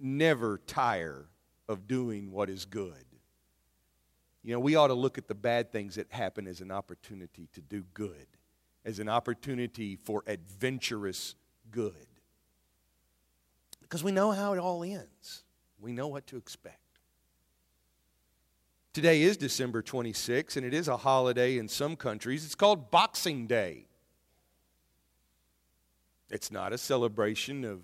Never 0.00 0.58
tire 0.66 1.26
of 1.68 1.86
doing 1.86 2.32
what 2.32 2.50
is 2.50 2.64
good. 2.64 3.04
You 4.42 4.54
know, 4.54 4.60
we 4.60 4.74
ought 4.74 4.88
to 4.88 4.94
look 4.94 5.18
at 5.18 5.28
the 5.28 5.34
bad 5.34 5.70
things 5.70 5.96
that 5.96 6.10
happen 6.10 6.46
as 6.46 6.60
an 6.60 6.70
opportunity 6.70 7.48
to 7.52 7.60
do 7.60 7.84
good, 7.94 8.26
as 8.84 8.98
an 8.98 9.08
opportunity 9.08 9.96
for 9.96 10.24
adventurous 10.26 11.34
good. 11.70 12.06
Because 13.90 14.04
we 14.04 14.12
know 14.12 14.30
how 14.30 14.52
it 14.52 14.60
all 14.60 14.84
ends, 14.84 15.42
we 15.80 15.92
know 15.92 16.06
what 16.06 16.28
to 16.28 16.36
expect. 16.36 16.76
Today 18.92 19.22
is 19.22 19.36
December 19.36 19.82
26, 19.82 20.56
and 20.56 20.64
it 20.64 20.72
is 20.72 20.86
a 20.86 20.96
holiday 20.96 21.58
in 21.58 21.66
some 21.66 21.96
countries. 21.96 22.44
It's 22.44 22.54
called 22.54 22.92
Boxing 22.92 23.48
Day. 23.48 23.86
It's 26.30 26.52
not 26.52 26.72
a 26.72 26.78
celebration 26.78 27.64
of 27.64 27.82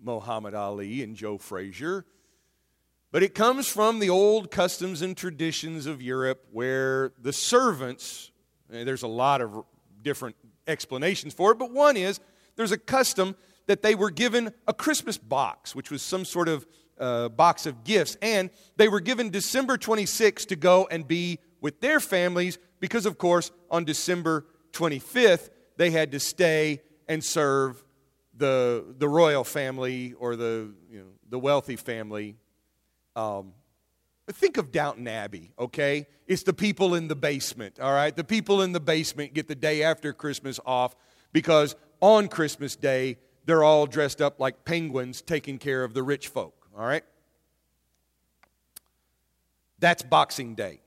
Muhammad 0.00 0.54
Ali 0.54 1.02
and 1.02 1.16
Joe 1.16 1.36
Frazier. 1.36 2.06
But 3.10 3.24
it 3.24 3.34
comes 3.34 3.66
from 3.66 3.98
the 3.98 4.08
old 4.08 4.52
customs 4.52 5.02
and 5.02 5.16
traditions 5.16 5.86
of 5.86 6.00
Europe 6.00 6.46
where 6.52 7.12
the 7.20 7.32
servants, 7.32 8.30
eh, 8.72 8.84
there's 8.84 9.02
a 9.02 9.08
lot 9.08 9.40
of 9.40 9.64
different 10.00 10.36
explanations 10.68 11.34
for 11.34 11.50
it, 11.50 11.58
but 11.58 11.72
one 11.72 11.96
is 11.96 12.20
there's 12.54 12.70
a 12.70 12.78
custom 12.78 13.34
that 13.66 13.82
they 13.82 13.94
were 13.94 14.10
given 14.10 14.52
a 14.66 14.74
Christmas 14.74 15.18
box, 15.18 15.74
which 15.74 15.90
was 15.90 16.02
some 16.02 16.24
sort 16.24 16.48
of 16.48 16.66
uh, 16.98 17.28
box 17.28 17.66
of 17.66 17.84
gifts, 17.84 18.16
and 18.20 18.50
they 18.76 18.88
were 18.88 19.00
given 19.00 19.30
December 19.30 19.76
26 19.76 20.46
to 20.46 20.56
go 20.56 20.86
and 20.90 21.06
be 21.06 21.38
with 21.60 21.80
their 21.80 22.00
families 22.00 22.58
because, 22.78 23.06
of 23.06 23.18
course, 23.18 23.50
on 23.70 23.84
December 23.84 24.46
25th, 24.72 25.50
they 25.76 25.90
had 25.90 26.12
to 26.12 26.20
stay 26.20 26.80
and 27.08 27.24
serve 27.24 27.82
the, 28.36 28.84
the 28.98 29.08
royal 29.08 29.44
family 29.44 30.14
or 30.14 30.36
the, 30.36 30.72
you 30.90 31.00
know, 31.00 31.06
the 31.28 31.38
wealthy 31.38 31.76
family 31.76 32.36
um, 33.16 33.52
think 34.32 34.56
of 34.56 34.70
Downton 34.72 35.08
Abbey, 35.08 35.52
okay? 35.58 36.06
It's 36.26 36.42
the 36.42 36.52
people 36.52 36.94
in 36.94 37.08
the 37.08 37.16
basement, 37.16 37.80
all 37.80 37.92
right? 37.92 38.14
The 38.14 38.24
people 38.24 38.62
in 38.62 38.72
the 38.72 38.80
basement 38.80 39.34
get 39.34 39.48
the 39.48 39.54
day 39.54 39.82
after 39.82 40.12
Christmas 40.12 40.60
off 40.64 40.94
because 41.32 41.74
on 42.00 42.28
Christmas 42.28 42.76
Day, 42.76 43.18
they're 43.46 43.64
all 43.64 43.86
dressed 43.86 44.20
up 44.20 44.40
like 44.40 44.64
penguins 44.64 45.22
taking 45.22 45.58
care 45.58 45.84
of 45.84 45.94
the 45.94 46.02
rich 46.02 46.28
folk, 46.28 46.68
all 46.76 46.86
right? 46.86 47.04
That's 49.78 50.02
Boxing 50.02 50.54
Day. 50.54 50.80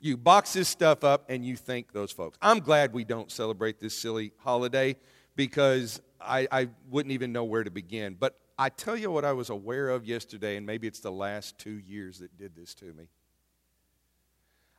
You 0.00 0.16
box 0.16 0.52
this 0.52 0.68
stuff 0.68 1.04
up 1.04 1.24
and 1.28 1.44
you 1.44 1.56
thank 1.56 1.92
those 1.92 2.12
folks. 2.12 2.38
I'm 2.42 2.60
glad 2.60 2.92
we 2.92 3.04
don't 3.04 3.30
celebrate 3.30 3.80
this 3.80 3.96
silly 3.96 4.32
holiday 4.38 4.96
because 5.36 6.00
I, 6.20 6.48
I 6.50 6.68
wouldn't 6.90 7.12
even 7.12 7.32
know 7.32 7.44
where 7.44 7.64
to 7.64 7.70
begin. 7.70 8.16
But 8.18 8.36
I 8.58 8.68
tell 8.68 8.96
you 8.96 9.10
what 9.10 9.24
I 9.24 9.32
was 9.32 9.50
aware 9.50 9.90
of 9.90 10.04
yesterday, 10.04 10.56
and 10.56 10.66
maybe 10.66 10.86
it's 10.86 11.00
the 11.00 11.12
last 11.12 11.58
two 11.58 11.78
years 11.78 12.18
that 12.18 12.36
did 12.38 12.56
this 12.56 12.74
to 12.76 12.86
me. 12.86 13.08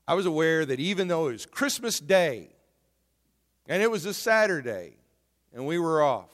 I 0.07 0.13
was 0.13 0.25
aware 0.25 0.65
that 0.65 0.79
even 0.79 1.07
though 1.07 1.27
it 1.27 1.33
was 1.33 1.45
Christmas 1.45 1.99
Day, 1.99 2.49
and 3.67 3.83
it 3.83 3.91
was 3.91 4.05
a 4.05 4.13
Saturday, 4.13 4.97
and 5.53 5.67
we 5.67 5.77
were 5.77 6.01
off, 6.01 6.31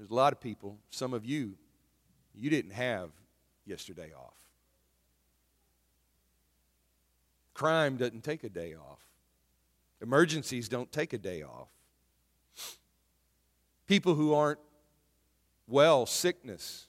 there's 0.00 0.10
a 0.10 0.14
lot 0.14 0.32
of 0.32 0.40
people, 0.40 0.78
some 0.88 1.12
of 1.12 1.26
you, 1.26 1.58
you 2.34 2.48
didn't 2.48 2.70
have 2.70 3.10
yesterday 3.66 4.12
off. 4.16 4.32
Crime 7.52 7.98
doesn't 7.98 8.24
take 8.24 8.42
a 8.42 8.48
day 8.48 8.74
off. 8.74 9.06
Emergencies 10.00 10.70
don't 10.70 10.90
take 10.90 11.12
a 11.12 11.18
day 11.18 11.42
off. 11.42 11.68
People 13.86 14.14
who 14.14 14.32
aren't 14.32 14.58
well, 15.68 16.06
sickness. 16.06 16.86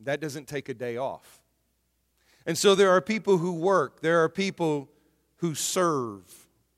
That 0.00 0.20
doesn't 0.22 0.48
take 0.48 0.70
a 0.70 0.74
day 0.74 0.96
off. 0.96 1.42
And 2.46 2.56
so 2.56 2.74
there 2.74 2.92
are 2.92 3.02
people 3.02 3.36
who 3.36 3.52
work, 3.52 4.00
there 4.00 4.24
are 4.24 4.30
people 4.30 4.88
who 5.36 5.54
serve 5.54 6.22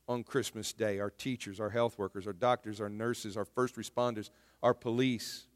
on 0.08 0.24
Christmas 0.24 0.72
Day 0.72 0.98
our 0.98 1.10
teachers, 1.10 1.60
our 1.60 1.70
health 1.70 1.96
workers, 1.96 2.26
our 2.26 2.32
doctors, 2.32 2.80
our 2.80 2.88
nurses, 2.88 3.36
our 3.36 3.44
first 3.44 3.76
responders, 3.76 4.30
our 4.66 4.74
police. 4.74 5.46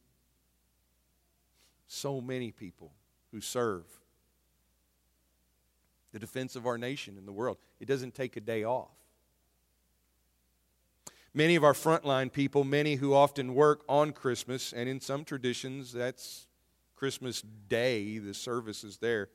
So 1.89 2.21
many 2.21 2.53
people 2.53 2.93
who 3.33 3.41
serve 3.41 3.83
the 6.13 6.21
defense 6.21 6.55
of 6.55 6.65
our 6.65 6.79
nation 6.79 7.19
and 7.19 7.27
the 7.27 7.33
world. 7.33 7.59
It 7.81 7.89
doesn't 7.89 8.15
take 8.15 8.37
a 8.37 8.41
day 8.41 8.63
off. 8.63 8.95
Many 11.35 11.57
of 11.57 11.65
our 11.65 11.73
frontline 11.73 12.33
people, 12.33 12.63
many 12.63 12.95
who 12.95 13.13
often 13.13 13.57
work 13.57 13.83
on 13.89 14.13
Christmas, 14.13 14.73
and 14.73 14.89
in 14.89 15.01
some 15.01 15.25
traditions, 15.25 15.93
that's 15.93 16.47
Christmas 16.95 17.43
Day, 17.69 18.19
the 18.19 18.33
service 18.33 18.85
is 18.85 18.99
there. 18.99 19.29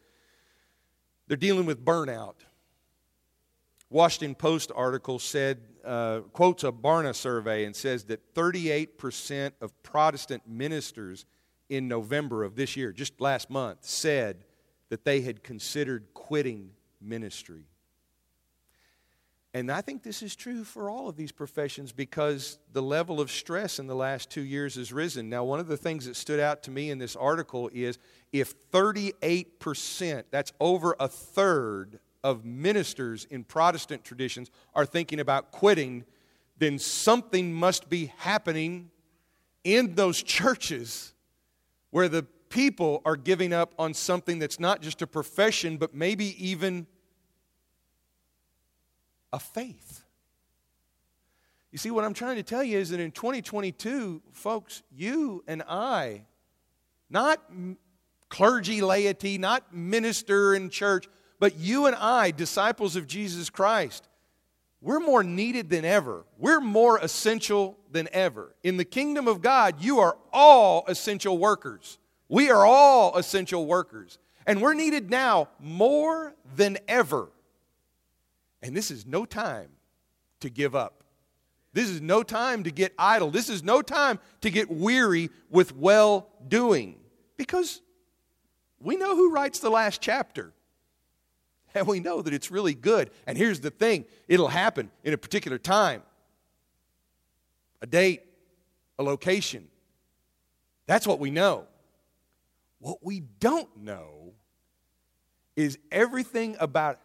They're 1.28 1.36
dealing 1.36 1.66
with 1.66 1.84
burnout. 1.84 2.36
Washington 3.90 4.36
Post 4.36 4.72
article 4.74 5.20
said, 5.20 5.60
uh, 5.86 6.22
quotes 6.34 6.64
a 6.64 6.72
Barna 6.72 7.14
survey 7.14 7.66
and 7.66 7.76
says 7.76 8.06
that 8.06 8.34
38% 8.34 9.52
of 9.62 9.84
Protestant 9.84 10.44
ministers 10.48 11.26
in 11.70 11.88
November 11.88 12.44
of 12.44 12.56
this 12.56 12.76
year, 12.76 12.92
just 12.92 13.20
last 13.20 13.50
month, 13.50 13.80
said 13.82 14.44
that 14.90 15.06
they 15.06 15.22
had 15.22 15.44
considered 15.44 16.08
quitting 16.14 16.72
ministry. 17.02 17.66
And 19.56 19.72
I 19.72 19.80
think 19.80 20.04
this 20.04 20.22
is 20.22 20.36
true 20.36 20.66
for 20.66 20.90
all 20.90 21.08
of 21.08 21.16
these 21.16 21.32
professions 21.32 21.94
because 21.94 22.60
the 22.74 22.82
level 22.82 23.22
of 23.22 23.32
stress 23.32 23.80
in 23.80 23.88
the 23.88 23.96
last 23.96 24.30
two 24.30 24.42
years 24.42 24.76
has 24.76 24.92
risen. 24.92 25.30
Now, 25.30 25.46
one 25.46 25.62
of 25.62 25.68
the 25.68 25.78
things 25.78 26.06
that 26.08 26.18
stood 26.18 26.42
out 26.42 26.62
to 26.64 26.72
me 26.72 26.90
in 26.90 26.98
this 26.98 27.16
article 27.16 27.70
is 27.74 27.98
if 28.34 28.70
38%, 28.72 30.24
that's 30.30 30.52
over 30.60 30.94
a 31.00 31.08
third 31.08 32.00
of 32.26 32.44
ministers 32.44 33.28
in 33.30 33.44
Protestant 33.44 34.04
traditions, 34.04 34.50
are 34.74 34.84
thinking 34.84 35.20
about 35.20 35.52
quitting, 35.52 36.04
then 36.58 36.80
something 36.80 37.54
must 37.54 37.88
be 37.88 38.12
happening 38.18 38.90
in 39.64 39.94
those 39.94 40.24
churches 40.24 41.14
where 41.92 42.10
the 42.10 42.24
people 42.50 43.04
are 43.06 43.16
giving 43.16 43.54
up 43.54 43.76
on 43.78 43.94
something 43.94 44.40
that's 44.40 44.60
not 44.60 44.82
just 44.82 45.04
a 45.04 45.08
profession, 45.08 45.78
but 45.78 45.94
maybe 45.94 46.36
even 46.44 46.88
a 49.32 49.38
faith. 49.38 50.04
You 51.72 51.78
see, 51.78 51.92
what 51.92 52.04
I'm 52.04 52.16
trying 52.16 52.38
to 52.38 52.44
tell 52.44 52.64
you 52.64 52.80
is 52.80 52.90
that 52.90 53.00
in 53.00 53.12
2022, 53.12 54.24
folks, 54.32 54.82
you 54.92 55.44
and 55.48 55.62
I, 55.70 56.24
not 57.08 57.40
clergy, 58.30 58.82
laity, 58.82 59.38
not 59.38 59.76
minister 59.76 60.56
in 60.56 60.72
church, 60.72 61.08
but 61.40 61.58
you 61.58 61.86
and 61.86 61.96
I, 61.96 62.32
disciples 62.32 62.96
of 62.96 63.08
Jesus 63.08 63.50
Christ, 63.50 64.08
we're 64.82 65.00
more 65.00 65.24
needed 65.24 65.70
than 65.70 65.84
ever. 65.84 66.26
We're 66.38 66.62
more 66.62 67.00
essential 67.00 67.78
than 67.92 68.08
ever. 68.14 68.56
In 68.64 68.78
the 68.78 68.86
kingdom 68.86 69.28
of 69.28 69.42
God, 69.42 69.82
you 69.82 70.00
are 70.00 70.18
all 70.32 70.86
essential 70.88 71.38
workers. 71.38 71.98
We 72.30 72.52
are 72.52 72.66
all 72.66 73.18
essential 73.18 73.66
workers. 73.66 74.20
And 74.46 74.62
we're 74.62 74.76
needed 74.76 75.10
now 75.10 75.50
more 75.60 76.36
than 76.56 76.78
ever. 76.88 77.30
And 78.62 78.76
this 78.76 78.92
is 78.92 79.06
no 79.06 79.26
time 79.26 79.70
to 80.42 80.50
give 80.50 80.76
up. 80.76 81.04
This 81.74 81.90
is 81.90 82.00
no 82.00 82.24
time 82.24 82.64
to 82.64 82.72
get 82.72 82.94
idle. 82.98 83.32
This 83.32 83.50
is 83.50 83.64
no 83.64 83.82
time 83.82 84.20
to 84.42 84.50
get 84.50 84.70
weary 84.72 85.30
with 85.50 85.76
well 85.76 86.30
doing 86.48 86.96
because 87.38 87.82
we 88.80 88.96
know 88.96 89.16
who 89.16 89.32
writes 89.34 89.60
the 89.60 89.70
last 89.70 90.00
chapter. 90.00 90.54
And 91.76 91.86
we 91.86 92.00
know 92.00 92.22
that 92.22 92.34
it's 92.34 92.50
really 92.50 92.74
good. 92.74 93.12
And 93.28 93.38
here's 93.38 93.60
the 93.60 93.70
thing 93.70 94.06
it'll 94.30 94.48
happen 94.48 94.90
in 95.04 95.14
a 95.14 95.18
particular 95.18 95.58
time, 95.58 96.02
a 97.82 97.86
date, 97.86 98.24
a 98.98 99.04
location. 99.04 99.68
That's 100.88 101.06
what 101.06 101.20
we 101.20 101.32
know. 101.32 101.68
What 102.80 103.04
we 103.04 103.20
don't 103.20 103.70
know 103.78 104.34
is 105.56 105.78
everything 105.92 106.56
about 106.60 107.00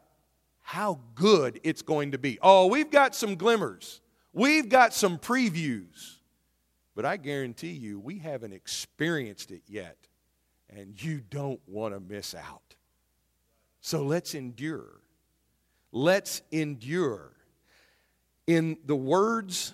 how 0.61 1.01
good 1.17 1.59
it's 1.65 1.83
going 1.83 2.13
to 2.13 2.19
be. 2.19 2.39
Oh, 2.41 2.67
we've 2.67 2.91
got 2.91 3.15
some 3.15 3.35
glimmers, 3.35 4.01
we've 4.33 4.69
got 4.69 4.95
some 4.95 5.19
previews, 5.19 6.19
but 6.95 7.05
I 7.05 7.17
guarantee 7.17 7.73
you 7.73 7.99
we 7.99 8.19
haven't 8.19 8.53
experienced 8.53 9.51
it 9.51 9.63
yet, 9.67 9.97
and 10.69 11.03
you 11.03 11.23
don't 11.29 11.61
want 11.67 11.95
to 11.95 12.01
miss 12.01 12.35
out. 12.37 12.77
So 13.81 14.03
let's 14.05 14.35
endure. 14.35 15.01
Let's 15.93 16.43
endure. 16.51 17.33
In 18.47 18.79
the 18.85 18.97
words 18.97 19.73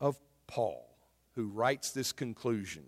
of 0.00 0.18
Paul, 0.46 0.96
who 1.34 1.48
writes 1.48 1.90
this 1.90 2.12
conclusion, 2.12 2.84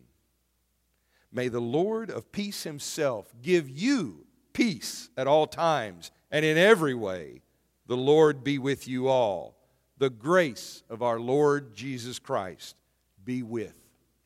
may 1.33 1.48
the 1.48 1.61
Lord 1.61 2.11
of 2.11 2.33
peace 2.33 2.62
himself 2.64 3.33
give 3.42 3.68
you 3.68 4.27
peace 4.53 5.11
at 5.16 5.27
all 5.27 5.46
times 5.46 6.11
and 6.31 6.44
in 6.44 6.59
every 6.59 6.94
way. 6.94 7.42
The 7.87 7.96
Lord 7.96 8.44
be 8.44 8.59
with 8.59 8.87
you 8.88 9.09
all. 9.09 9.57
The 9.98 10.11
grace 10.11 10.83
of 10.88 11.03
our 11.03 11.18
Lord 11.18 11.74
Jesus 11.74 12.18
Christ 12.18 12.77
be 13.24 13.42
with 13.42 13.74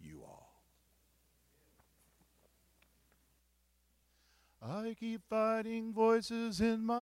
you 0.00 0.22
all. 0.26 0.50
I 4.64 4.94
keep 4.98 5.22
fighting 5.28 5.92
voices 5.92 6.60
in 6.60 6.86
my 6.86 7.00